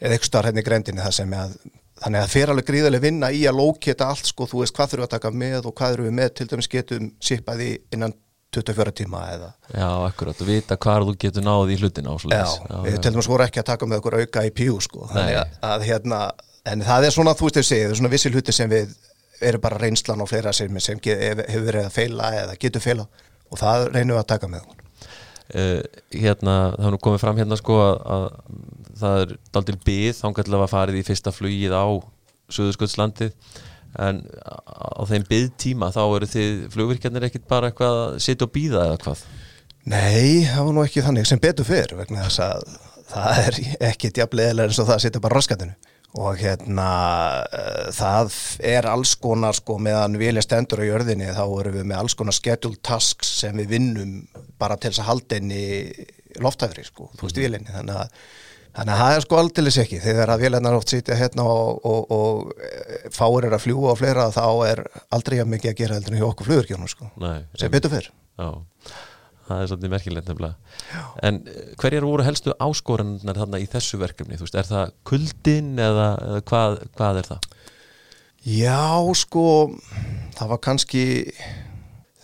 [0.00, 1.54] eða eitthvað starf hérna í grendinni það sem að
[2.00, 4.48] þannig að það fer alveg gríðarlega vinna í að lókita allt sko.
[4.48, 6.30] Þú veist hvað þurfum við að taka með og hvað þurfum við með?
[6.38, 8.14] Til dæmis getum sípaði innan
[8.50, 12.40] 24 tíma eða Já, akkurat, og vita hvað þú getur náði í hlutin á Já,
[12.48, 13.02] já, við já.
[13.04, 15.06] til dæmis voru ekki að taka með okkur auka í pjú sko.
[15.12, 15.36] Að,
[15.68, 16.22] að hérna
[16.72, 18.96] en það er svona, þú veist, það er svona vissi hluti sem við
[19.40, 23.06] eru bara reynslan og fleira sem, sem hefur verið að feila eða getur feila
[23.50, 25.82] og það reynum við að taka með uh,
[26.14, 28.28] Hérna, það er nú komið fram hérna sko að, að
[29.00, 31.86] það er daldil byggð, þá kannski að farið í fyrsta flugið á
[32.50, 33.34] Suðursköldslandið
[33.98, 34.20] en
[34.70, 39.00] á þeim byggtíma þá eru þið flugvirkjarnir ekkit bara eitthvað að setja og býða eða
[39.02, 39.24] hvað?
[39.90, 42.66] Nei, það var nú ekki þannig sem betur fyrr vegna þess að
[43.10, 43.58] það er
[43.90, 46.90] ekkit jafnlega eins og það setja bara raskatinu og hérna
[47.46, 48.34] uh, það
[48.66, 52.34] er alls konar sko meðan vilja stendur á jörðinni þá erum við með alls konar
[52.34, 54.14] schedule tasks sem við vinnum
[54.58, 55.66] bara til þess að halda inn í
[56.42, 57.44] lofthæfri sko, þú veist mm.
[57.44, 58.24] vilinni þannig að,
[58.78, 60.00] þannig að það er sko aldrei ekki.
[60.02, 63.98] Þegar að viljarnar oft sitja hérna og, og, og eh, fáir er að fljúa og
[63.98, 64.84] fleira þá er
[65.14, 68.10] aldrei að mikið að gera heldur en hjá okkur flugurkjónum sko, Nei, sem betur fyrr
[68.10, 68.50] Já
[69.50, 71.00] það er svolítið merkilegt nefnilega.
[71.26, 75.72] En eh, hverjar voru helstu áskorannar þarna í þessu verkefni, þú veist, er það kuldin
[75.80, 77.50] eða, eða hvað, hvað er það?
[78.40, 78.84] Já,
[79.20, 79.44] sko
[80.38, 81.04] það var kannski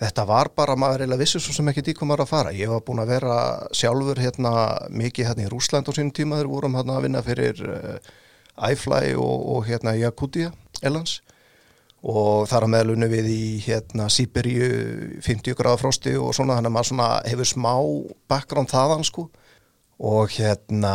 [0.01, 3.03] þetta var bara maður reyna vissu svo sem ekki díkomar að fara, ég var búin
[3.03, 3.37] að vera
[3.77, 4.53] sjálfur hérna
[4.93, 6.39] mikið hérna í Rúsland á sínum tíma.
[6.41, 8.11] Þegar vorum hérna að vinna fyrir uh,
[8.71, 10.53] iFly og, og hérna Jakutia
[10.85, 11.21] Elans
[12.07, 14.67] og þar á meðlunum við í hérna Sýberíu
[15.27, 17.73] 50 gráða frosti og svona þannig að maður svona hefur smá
[18.31, 19.27] bakgrán þaðan sko.
[20.07, 20.93] Og hérna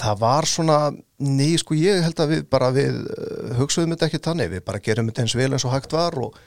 [0.00, 0.78] það var svona
[1.22, 4.82] ný sko ég held að við bara við uh, hugsaðum þetta ekki tannig, við bara
[4.82, 6.40] gerum þetta eins vel eins og hægt var og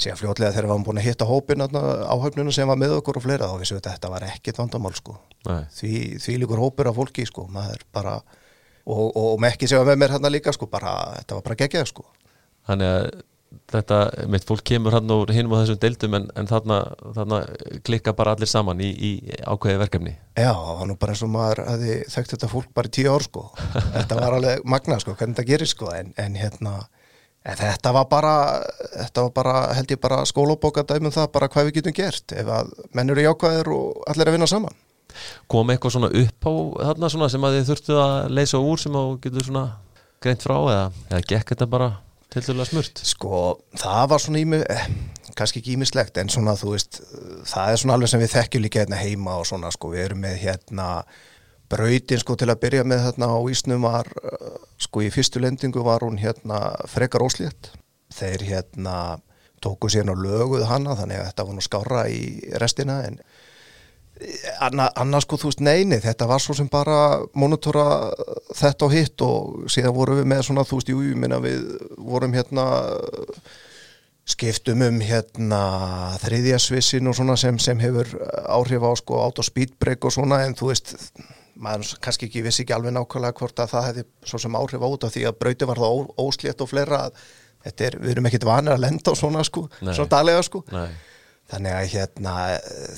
[0.00, 3.26] síðan fljótlega þegar við varum búin að hitta hópin áhaupnuna sem var með okkur og
[3.26, 5.18] fleira þá vissum við að þetta var ekkit vandamál sko.
[5.44, 5.92] Því,
[6.24, 10.00] því líkur hópur af fólki sko maður bara og, og, og með ekki segja með
[10.00, 12.08] mér hérna líka sko bara þetta var bara geggjað sko
[12.68, 13.08] þannig að
[13.70, 13.98] þetta,
[14.30, 16.80] mitt fólk kemur hann og hinn á þessum deildum en, en þarna,
[17.16, 17.40] þarna
[17.86, 19.12] klikka bara allir saman í, í
[19.42, 20.14] ákveði verkefni.
[20.38, 23.14] Já, það var nú bara eins og maður hafi þekkt þetta fólk bara í tíu
[23.14, 23.46] ár sko.
[23.74, 25.90] Þetta var alveg magna sko, hvernig þetta gerir sko.
[25.94, 26.74] En, en hérna,
[27.44, 28.34] en þetta var bara
[28.84, 32.50] þetta var bara, held ég bara skólabóka dæmum það, bara hvað við getum gert ef
[32.58, 34.82] að menn eru jákvæðir og allir að vinna saman.
[35.50, 36.52] Kom eitthvað svona upp á
[36.90, 39.68] þarna svona sem að þið þurftu að leysa úr sem að getur svona
[40.24, 41.92] greint frá eða, eða gekk þetta bara
[42.34, 43.02] til dæla smurt?
[43.06, 43.42] Sko,
[43.78, 44.88] það var svona ími, eh,
[45.38, 47.00] kannski ekki ímislegt en svona þú veist,
[47.46, 50.24] það er svona alveg sem við þekkjum líka hérna heima og svona sko, við erum
[50.24, 50.88] með hérna
[51.70, 55.84] brautin sko til að byrja með hérna á Ísnum var, eh, sko í fyrstu lendingu
[55.84, 56.60] var hún hérna
[56.90, 57.70] frekar óslétt
[58.12, 59.20] þeir hérna
[59.64, 62.22] tóku sérna og löguð hana þannig að þetta var nú skára í
[62.60, 63.20] restina en
[64.60, 67.84] annars sko þú veist neini þetta var svo sem bara monitora
[68.56, 71.64] þetta og hitt og síðan vorum við með svona þú veist jú, ég minna við
[71.98, 72.66] vorum hérna
[74.24, 75.62] skiptum um hérna
[76.22, 78.08] þriðjasvissin og svona sem, sem hefur
[78.48, 80.94] áhrif á sko át og speedbreak og svona en þú veist
[81.54, 84.88] maður kannski ekki vissi ekki alveg nákvæmlega hvort að það hefði svo sem áhrif á
[84.88, 87.20] út af því að brauti var það óslétt og fleira að
[87.64, 89.92] þetta er, við erum ekkit vanir að lenda á svona sko, Nei.
[89.94, 90.88] svona daglega sko Nei,
[91.52, 92.34] þannig að hérna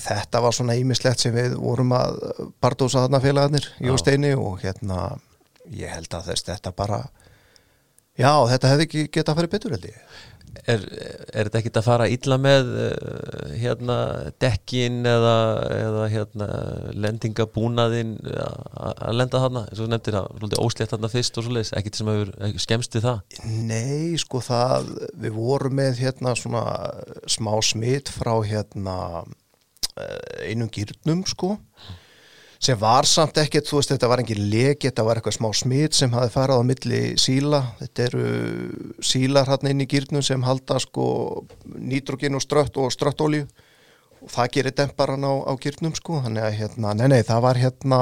[0.03, 2.19] þetta var svona ímislegt sem við vorum að
[2.63, 3.93] bardósa þarna félagarnir í Já.
[3.93, 5.01] og steini og hérna
[5.75, 7.01] ég held að þess þetta bara
[8.17, 9.99] já, þetta hefði ekki getað að fara betur held ég
[10.63, 10.83] er,
[11.33, 13.97] er þetta ekkit að fara illa með uh, hérna
[14.41, 15.35] dekkin eða,
[15.77, 16.49] eða hérna
[16.95, 18.67] lendingabúnaðin að
[19.07, 22.33] að lenda þarna, eins og nefndir það óslétt þarna fyrst og svoleiðis, ekkit sem hefur
[22.47, 23.37] ekki skemmst við það?
[23.67, 24.91] Nei, sko það,
[25.23, 26.63] við vorum með hérna svona
[27.29, 28.97] smá smitt frá hérna
[29.97, 31.55] eh, einum gýrnum sko
[32.59, 35.97] sem var samt ekkert, þú veist, þetta var engin leki, þetta var eitthvað smá smitt
[35.97, 38.27] sem hafi farið á milli síla, þetta eru
[39.05, 41.07] sílar hann inn í gýrnum sem halda sko
[41.77, 43.45] nýtrogin og strött og ströttólju
[44.23, 47.61] og það gerir demparan á, á gýrnum sko, þannig að hérna, nei, nei, það var
[47.61, 48.01] hérna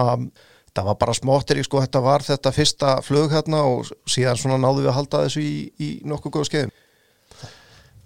[0.75, 4.59] það var bara smáttir í sko, þetta var þetta fyrsta flug hérna og síðan svona
[4.59, 6.73] náðu við að halda þessu í, í nokkuð góð skeiðum.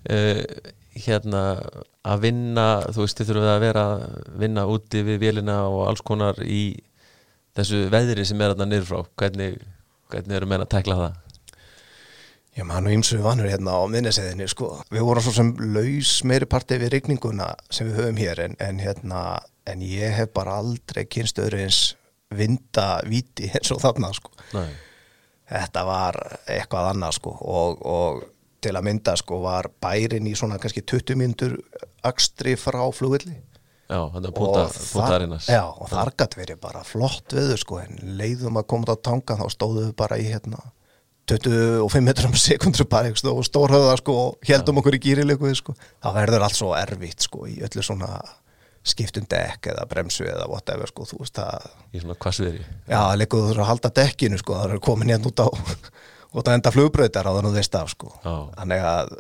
[0.10, 0.44] uh,
[1.06, 1.44] hérna
[2.08, 4.06] að vinna, þú veist, þið þurfum að vera að
[4.44, 6.64] vinna úti við vélina og alls konar í
[7.58, 9.60] þessu veðri sem er þarna niður frá hvernig,
[10.12, 11.18] hvernig eru menn að tekla það
[12.58, 14.74] Já, maður nú ímsu vanur hérna á minniseðinni, sko.
[14.92, 18.82] Við vorum svo sem laus meiri partið við rigninguna sem við höfum hér, en, en
[18.84, 19.22] hérna,
[19.70, 21.80] en ég hef bara aldrei kynst öðru eins
[22.36, 24.34] vinda viti eins og þarna, sko.
[24.58, 24.68] Nei,
[25.50, 26.18] Þetta var
[26.52, 28.20] eitthvað annað, sko, og, og
[28.64, 31.56] til að mynda, sko, var bærin í svona kannski 20 myndur
[32.08, 33.38] akstri frá flugvilli.
[33.90, 37.80] já, þannig að púta, púta aðrinas Já, og þar gætt verið bara flott veður, sko,
[37.84, 40.62] en leiðum að koma á tangan, þá stóðum við bara í, hérna,
[41.30, 45.76] 25 metrum sekundur bara og stórhöða sko og heldum okkur í gýrilegu sko.
[46.02, 48.18] það verður allt svo erfitt sko í öllu svona
[48.90, 53.44] skiptum dekk eða bremsu eða whatever sko þú veist það, í svona hvassviðri já, leikur
[53.44, 55.48] þú þurfa að halda dekkinu sko, það er komin hérna út á
[56.36, 59.12] út á enda flugbrautar á þannig þú veist af sko þannig að,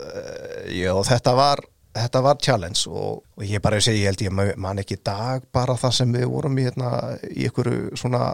[0.77, 1.63] já, þetta var
[1.99, 5.43] þetta var challenge og, og ég bara segi, ég held ég ma- man ekki dag
[5.55, 6.91] bara það sem við vorum í hérna
[7.33, 8.29] í ykkur svona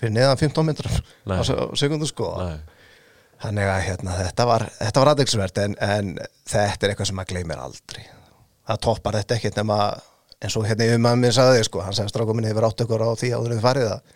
[0.00, 0.96] fyrir neðan 15 metrar
[1.30, 1.38] Nei.
[1.38, 2.58] á se- á sekundu sko Nei,
[3.42, 6.10] Þannig að hérna, þetta var, þetta var aðeinsvert en, en
[6.46, 8.04] þetta er eitthvað sem maður gleymir aldrei.
[8.70, 9.78] Það toppar þetta ekkert nema
[10.38, 13.02] eins og hérna yfir maður minn sagði sko, hann sagði strákum minni yfir átt ykkur
[13.02, 14.12] á því áður þið farið það.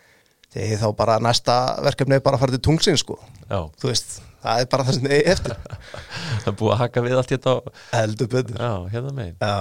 [0.57, 1.55] Þegar þá bara næsta
[1.85, 3.17] verkefni er bara að fara til tungsinn sko.
[3.45, 5.55] já, Þú veist, það er bara það sem þið eftir.
[6.41, 7.53] það er búið að haka við allt hérna
[8.01, 8.57] Eldur betur.
[8.63, 9.55] já, hérna megin Já.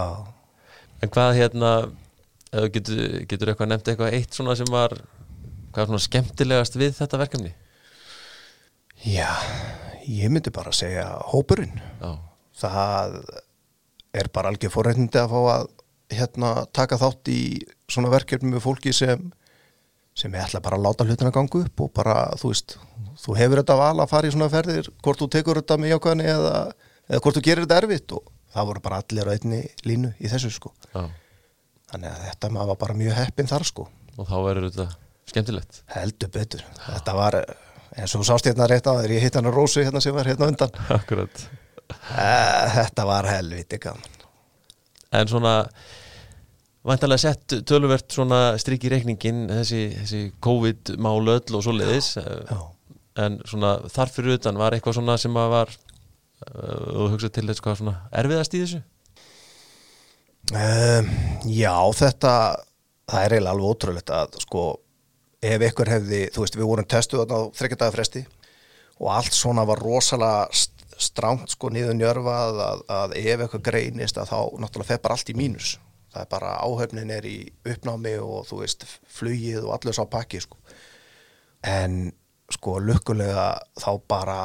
[1.05, 1.72] En hvað hérna
[2.72, 7.20] getur, getur eitthvað nefnt eitthvað eitt svona sem var hvað er svona skemmtilegast við þetta
[7.20, 7.53] verkefni
[9.07, 9.28] Já,
[10.09, 11.76] ég myndi bara segja hópurinn.
[12.01, 12.14] Já,
[12.62, 13.18] það
[14.16, 15.66] er bara algjör forreitindi að fá að
[16.16, 17.40] hérna, taka þátt í
[17.92, 19.26] svona verkefni með fólki sem
[20.16, 22.76] sem ég ætla bara að láta hlutina ganga upp og bara, þú veist,
[23.20, 26.28] þú hefur þetta val að fara í svona ferðir, hvort þú tekur þetta með jákvæðinni
[26.32, 26.54] eða,
[27.10, 30.30] eða hvort þú gerir þetta erfitt og það voru bara allir á einni línu í
[30.32, 30.72] þessu sko.
[30.94, 31.04] já,
[31.92, 33.84] Þannig að þetta maður var bara mjög heppinn þar sko.
[34.16, 34.86] og þá verður þetta
[35.30, 36.64] skemmtilegt Heldur betur.
[36.86, 37.36] Þetta var,
[37.98, 40.26] eins og sást hérna rétt á þér, ég hitt hann að Rósu hérna sem var
[40.32, 40.72] hérna undan.
[40.98, 41.44] Akkurat
[41.86, 44.14] Eh, Þetta var helviti gaman.
[45.14, 45.52] En svona
[46.87, 52.12] væntalega sett töluvert svona strik í reikningin þessi, þessi COVID-mál öll og svoleiðis.
[52.20, 52.61] Já.
[53.26, 57.47] en svona þar fyrir utan var eitthvað svona sem að var uh, og hugsa til
[57.49, 58.82] þess hvað svona erfiðast í þessu?
[60.55, 61.09] Um,
[61.51, 62.32] já, þetta
[63.11, 64.64] það er eiginlega alveg ótrúlegt að sko,
[65.43, 68.22] ef ykkur hefði þú veist, við vorum testuð þarna á þryggjadaga fresti
[69.01, 74.20] og allt svona var rosalega st- strangt sko niður njörfað að, að ef eitthvað greinist
[74.22, 75.74] að þá náttúrulega fer bara allt í mínus
[76.16, 77.38] það er bara áhöfnin er í
[77.68, 78.86] uppnámi og þú veist,
[79.18, 80.58] flugið og allur sá pakki sko.
[81.66, 82.08] En
[82.52, 84.40] sko lukkulega þá bara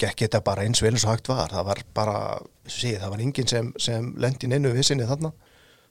[0.00, 1.52] gekk þetta bara eins vel eins og hægt var.
[1.52, 2.18] Það var bara,
[2.66, 5.32] sí, það var enginn sem, sem lendi inn einu vissinni þarna.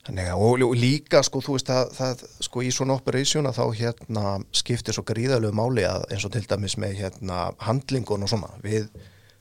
[0.03, 3.77] Þannig og, og líka sko, þú veist að það, sko, í svona operation að þá
[3.79, 8.49] hérna skiptir svo gríðalegu máli að eins og til dæmis með hérna handlingun og svona,
[8.65, 8.89] við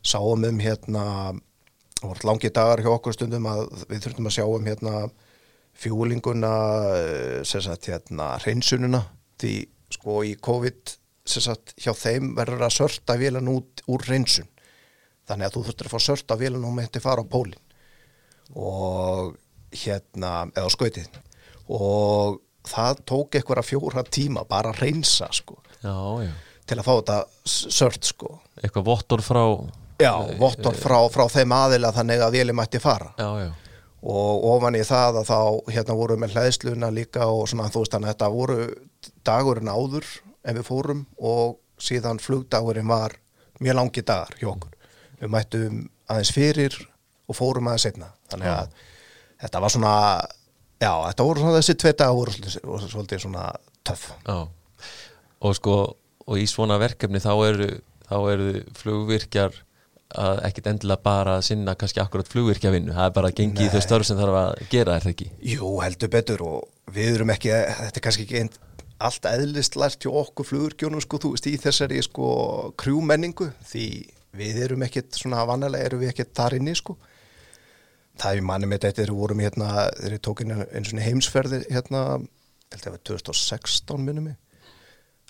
[0.07, 1.03] sáum um hérna,
[1.99, 4.95] það voru langi dagar hjá okkur stundum að við þurftum að sjá um hérna
[5.79, 6.53] fjúlinguna
[6.99, 9.03] eh, sagt hérna hreinsununa,
[9.41, 9.55] því
[9.93, 10.97] sko í COVID
[11.33, 14.49] sagt hjá þeim verður að sörta vélan út úr hreinsun,
[15.29, 17.61] þannig að þú þurftur að fá sörta vélan og meinti fara á pólinn
[18.53, 19.37] og
[19.73, 21.14] hérna, eða skautið.
[21.73, 26.33] Og það tók eitthvað fjóra tíma bara að reynsa sko Já, já,
[26.68, 27.16] til að fá þetta
[27.75, 28.37] sört sko.
[28.62, 29.43] Eitthvað vottor frá
[30.03, 33.11] já, vottor frá, frá þeim aðila þannig að véli mætti fara.
[33.18, 33.49] Já, já,
[34.03, 35.41] og ofan í það að þá
[35.71, 38.57] hérna voru með hlæðsluna líka og svona þú veist þannig að þetta voru
[39.27, 40.09] dagurinn áður
[40.43, 43.15] en við fórum og síðan flugdagurinn var
[43.63, 44.75] mjög langi dagar hjá okkur.
[45.21, 45.79] Við mættum
[46.11, 46.79] aðeins fyrir
[47.31, 48.75] og fórum aðeins setna þannig að
[49.45, 49.95] þetta var svona
[50.83, 53.47] já, þetta voru svona þessi tvei dagar voru svolítið, svolítið svona
[53.87, 54.09] töff.
[54.27, 54.39] Já,
[55.43, 55.77] og sko
[56.23, 57.71] og í svona verkefni þá eru
[58.07, 59.63] þá eru flugvirkjar
[60.19, 63.71] að ekkit endilega bara að sinna kannski akkurat flugvirkjavinnu, það er bara að gengi í
[63.73, 65.31] þau störf sem þarf að gera, er það ekki?
[65.53, 68.53] Jú, heldur betur og við erum ekki, þetta er kannski ekki einn
[69.03, 72.27] allt eðlistlært hjá okkur flugurgjónum sko, þú veist, í þessari sko
[72.79, 73.87] krjúmenningu, því
[74.39, 76.97] við erum ekkit svona vanalega, erum við ekkit þar inni sko
[78.21, 82.03] það er manni með þetta, við vorum hérna þegar við tókum einu svona heimsferði hérna,
[82.73, 84.33] held að það var 2016 minnum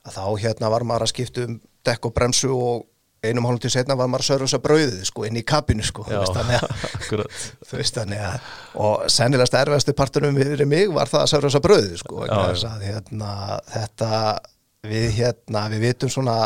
[0.03, 2.89] að þá hérna var maður að skipta um dekk og bremsu og
[3.23, 6.07] einum hálfum til setna var maður að þess að brauðið sko inn í kapinu sko
[6.11, 6.19] Já,
[7.69, 8.49] þú veist, þannig að að
[8.83, 12.35] og sennilegast erfiðasti partunum við mig var það að sörfa þess að brauðið sko Já,
[12.49, 13.35] þess að hérna
[13.71, 14.11] þetta
[14.91, 16.37] við hérna við vitum svona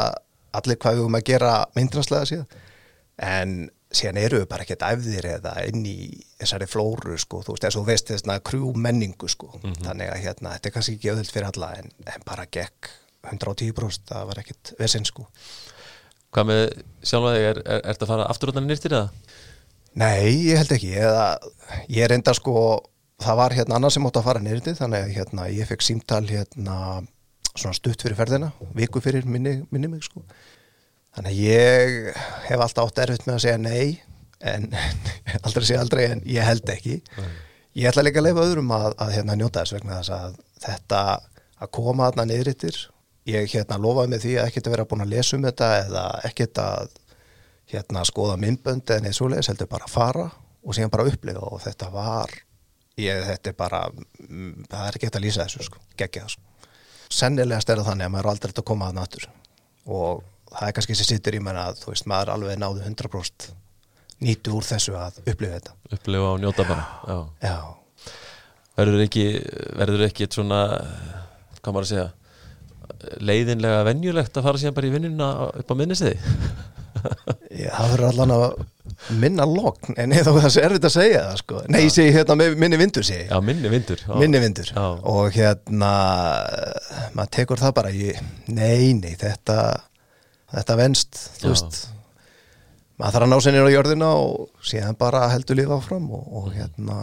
[0.56, 2.60] allir hvað við höfum að gera myndrannslega síðan
[3.26, 3.56] en
[3.96, 5.96] síðan eru við bara ekkert æfðir eða inn í
[6.36, 10.22] þessari flóru sko þú veist eins og þú veist þessna krjú menningu sko þannig að
[10.26, 12.90] hérna þetta er kannski ekki auðvilt fyrir alla en, en bara gekk
[13.26, 15.24] 110% það var ekkert vesinn sko
[16.34, 16.62] Hvað með
[17.06, 19.32] sjálfa þig, er, er, ertu að fara aftur út að nýrtir eða?
[19.96, 20.92] Nei, ég held ekki.
[21.00, 21.26] Eða,
[21.92, 22.56] ég reynda sko
[23.22, 26.24] það var hérna annað sem átt að fara nýrði þannig að hérna, ég fekk símtal
[26.28, 26.76] hérna
[27.56, 30.20] svona stutt fyrir ferðina viku fyrir minni, minni mig sko.
[31.16, 32.18] Þannig að ég
[32.50, 34.02] hef alltaf átt erfitt með að segja nei
[34.44, 34.68] en
[35.46, 36.98] aldrei segja aldrei en ég held ekki.
[37.76, 41.00] Ég ætla líka að leifa öðrum að, að hérna njóta þess vegna þess að þetta
[41.56, 42.82] að koma þarna niðrittir
[43.26, 46.04] ég hérna lofaði með því að ekkert að vera búin að lesa um þetta eða
[46.28, 46.96] ekkert að
[47.72, 50.26] hérna skoða myndbönd en eða svoleiðis heldur bara að fara
[50.62, 52.32] og síðan bara upplifa og þetta var
[53.00, 56.36] ég, þetta er bara mm, það er ekki hægt að lýsa þessu sko, geggja það
[56.36, 56.70] sko.
[57.18, 59.28] sennilegast er það þannig að maður aldrei að koma að náttúr
[59.86, 63.48] og það er kannski sem sittur í mann að þú veist maður alveg náðu 100%
[64.26, 65.74] nýtu úr þessu að upplifa þetta.
[65.92, 66.86] Upplifa og njóta bara
[68.76, 69.24] Verður ekki,
[69.76, 70.60] verður ekki svona
[71.62, 72.08] hvað maður að segja
[73.20, 76.16] leiðinlega venjulegt að fara síðan bara í vinnuna upp á minnistiði
[77.56, 78.46] Já, það verður allan að
[79.20, 81.58] minna logn en eða það er erfitt að segja það sko.
[81.72, 83.26] Nei, ég segi hérna minni vindur segi.
[83.28, 84.14] Já, minni vindur já.
[84.20, 84.84] minni vindur Já.
[85.12, 85.90] og hérna
[87.16, 88.08] maður tekur það bara í
[88.48, 89.58] nei, nei, þetta
[90.54, 91.78] þetta venst, þú veist
[92.96, 96.26] maður þarf að ná sér nýra á jörðina og síðan bara heldur lífa áfram og,
[96.40, 97.00] og hérna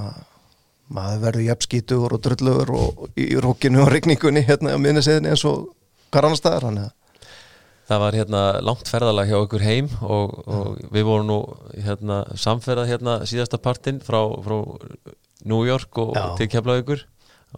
[0.93, 5.69] maður verður jafnskítugur og drullugur og í rókinu og rigningunni hérna á minniseðinni eins og
[6.13, 6.83] hvar annar staðar hann
[7.83, 11.39] Það var hérna langt ferðalag hjá okkur heim og, og við vorum nú
[11.83, 14.55] hérna samferðað hérna síðasta partinn frá, frá
[15.43, 16.23] New York og Já.
[16.39, 17.03] til Keflavíkur.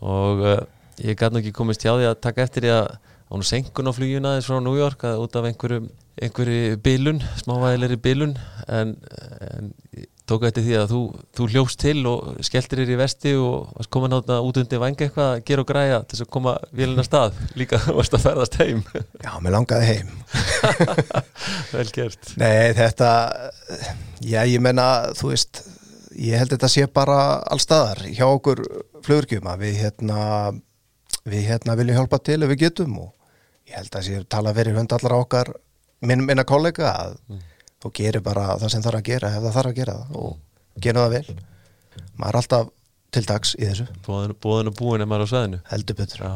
[0.02, 0.64] Og uh,
[0.98, 3.90] ég gæti nú ekki komist hjá því að taka eftir því að á nú senkun
[3.90, 5.80] á flugjuna þess frá New York að út af einhverju,
[6.26, 8.36] einhverju bilun, smávægilegri bilun.
[8.66, 8.98] En,
[9.54, 9.72] en
[10.30, 11.02] tók eftir því að þú,
[11.38, 15.06] þú hljófst til og skelltir þér í vesti og varst komin átna út undir vanga
[15.06, 17.38] eitthvað að gera og græja til þess að koma vélina stað.
[17.60, 18.82] Líka varst að ferðast heim.
[19.22, 20.12] Já, mér langaði heim.
[21.76, 22.34] Vel gert.
[22.42, 23.12] Nei, þetta
[24.26, 25.66] já, ég menna, þú veist
[26.16, 27.20] ég held þetta sé bara
[27.52, 28.62] allstaðar hjá okkur
[29.06, 30.22] flugurkjum að við hérna
[31.26, 33.12] við hérna viljum hjálpa til ef við getum og
[33.68, 35.52] ég held að sé tala verið hund allar okkar
[36.06, 37.18] minn, minna kollega að
[37.86, 40.18] þú gerir bara það sem þarf að gera ef það þarf að gera það.
[40.22, 41.38] Og gera það vel.
[42.16, 42.72] Maður er alltaf
[43.16, 43.86] til dags í þessu.
[44.06, 46.24] Búin og búin er maður á sveðinu heldur betur.
[46.26, 46.32] Já,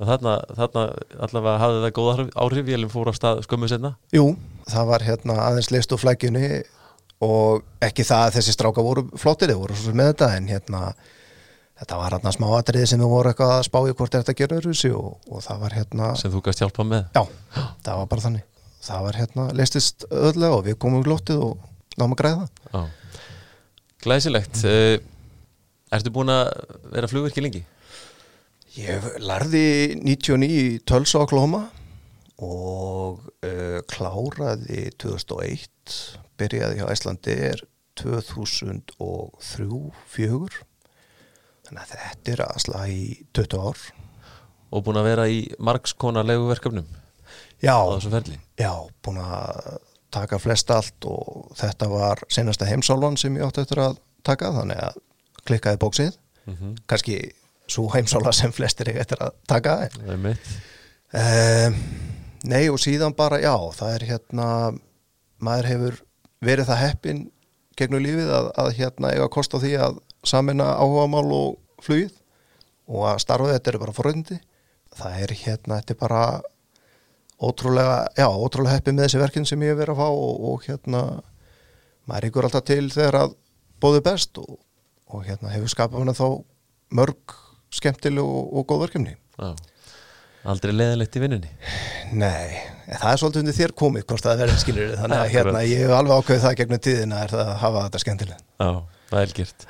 [0.00, 0.86] og þarna, þarna
[1.26, 4.32] allavega hafði það góð áhrif vélum fór á stað skömmu senna Jú,
[4.66, 6.48] það var hérna aðeins list úr flækjunni
[7.26, 10.82] og ekki það að þessi stráka voru flottir, þeir voru með þetta en hérna
[11.76, 14.92] þetta var hérna smá atriði sem við voru eitthvað að spá í hvort þetta öruvísi
[14.96, 17.08] og, og það var hérna, sem þú gæst hjálpa með?
[17.14, 17.24] Já,
[17.86, 18.44] það var bara þannig
[18.84, 21.52] það var hérna, listist öðlega og við komum glóttið og
[21.96, 22.46] náum að græða.
[22.72, 22.80] Já.
[24.04, 24.56] Glæsilegt.
[24.64, 24.96] Uh,
[25.94, 26.46] Ertu búin að
[26.92, 27.62] vera flugvirki lengi?
[28.76, 29.66] Ég lærði
[30.02, 31.62] 99 í Tulsa Oklahoma
[32.42, 33.12] og
[33.46, 35.70] uh, kláraði 2001
[36.36, 37.58] byrjaði hjá Æslandi er
[37.96, 40.52] 2003-04
[41.66, 42.94] þannig að þetta er aðsla í
[43.38, 43.78] 20 ár.
[44.74, 46.88] Og búin að vera í margskonar leguverkefnum
[47.64, 48.38] Já, á þessu ferli?
[48.60, 48.72] Já,
[49.04, 49.78] búin að
[50.16, 54.80] taka flest allt og þetta var senasta heimsálvan sem ég átti eftir að taka þannig
[54.88, 55.00] að
[55.46, 56.16] klikkaði bóksið.
[56.46, 57.18] Mm kannski
[57.66, 59.78] svo heimsálva sem flestir eiga eftir að taka.
[59.88, 59.96] En
[61.16, 61.76] Um,
[62.44, 64.46] nei og síðan bara já, það er hérna
[65.42, 65.98] maður hefur
[66.44, 67.20] verið það heppin
[67.78, 72.12] gegnum lífið að, að hérna eiga kost á því að samina áhugamál og flugið
[72.90, 74.38] og að starfa þetta er bara forröndi
[74.96, 76.22] það er hérna, þetta er bara
[77.42, 80.66] ótrúlega, já, ótrúlega heppin með þessi verkin sem ég hef verið að fá og, og
[80.66, 81.02] hérna
[82.08, 83.34] maður ykkur alltaf til þegar að
[83.82, 84.58] bóðu best og,
[85.12, 86.26] og hérna hefur skapað hana þá
[86.96, 87.36] mörg
[87.76, 89.16] skemmtileg og, og góð verkefni.
[89.36, 89.50] Já.
[90.46, 91.48] Aldrei leðilegt í vinnunni?
[92.14, 95.80] Nei, það er svolítið undir þér komið hvort það verður skilur þannig að hérna ég
[95.82, 98.70] hef alveg ákveðið það gegnum tíðina er það að hafa þetta skemmtileg Já,
[99.10, 99.66] það er gert.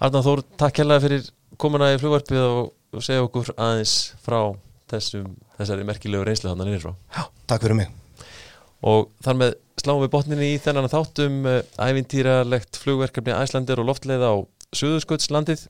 [0.00, 1.30] Arna Þór, takk hérlega fyrir
[1.60, 3.94] komuna í flugvarpið og segja okkur aðeins
[4.24, 4.40] frá
[4.90, 7.90] þessum, þessari merkilegu reynslu þannig nýrfrá Takk fyrir mig.
[8.86, 14.32] Og þar með sláum við botninni í þennan þáttum uh, ævintýralegt flugverkefni Æslandir og loftleiða
[14.32, 14.36] á
[14.76, 15.66] Suðursköldslandið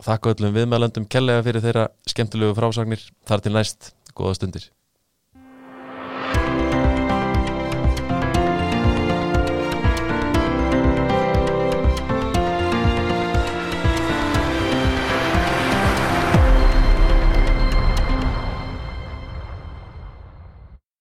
[0.00, 3.02] Þakka öllum viðmælandum kellega fyrir þeirra skemmtilegu frásagnir.
[3.28, 4.70] Þar til næst, góða stundir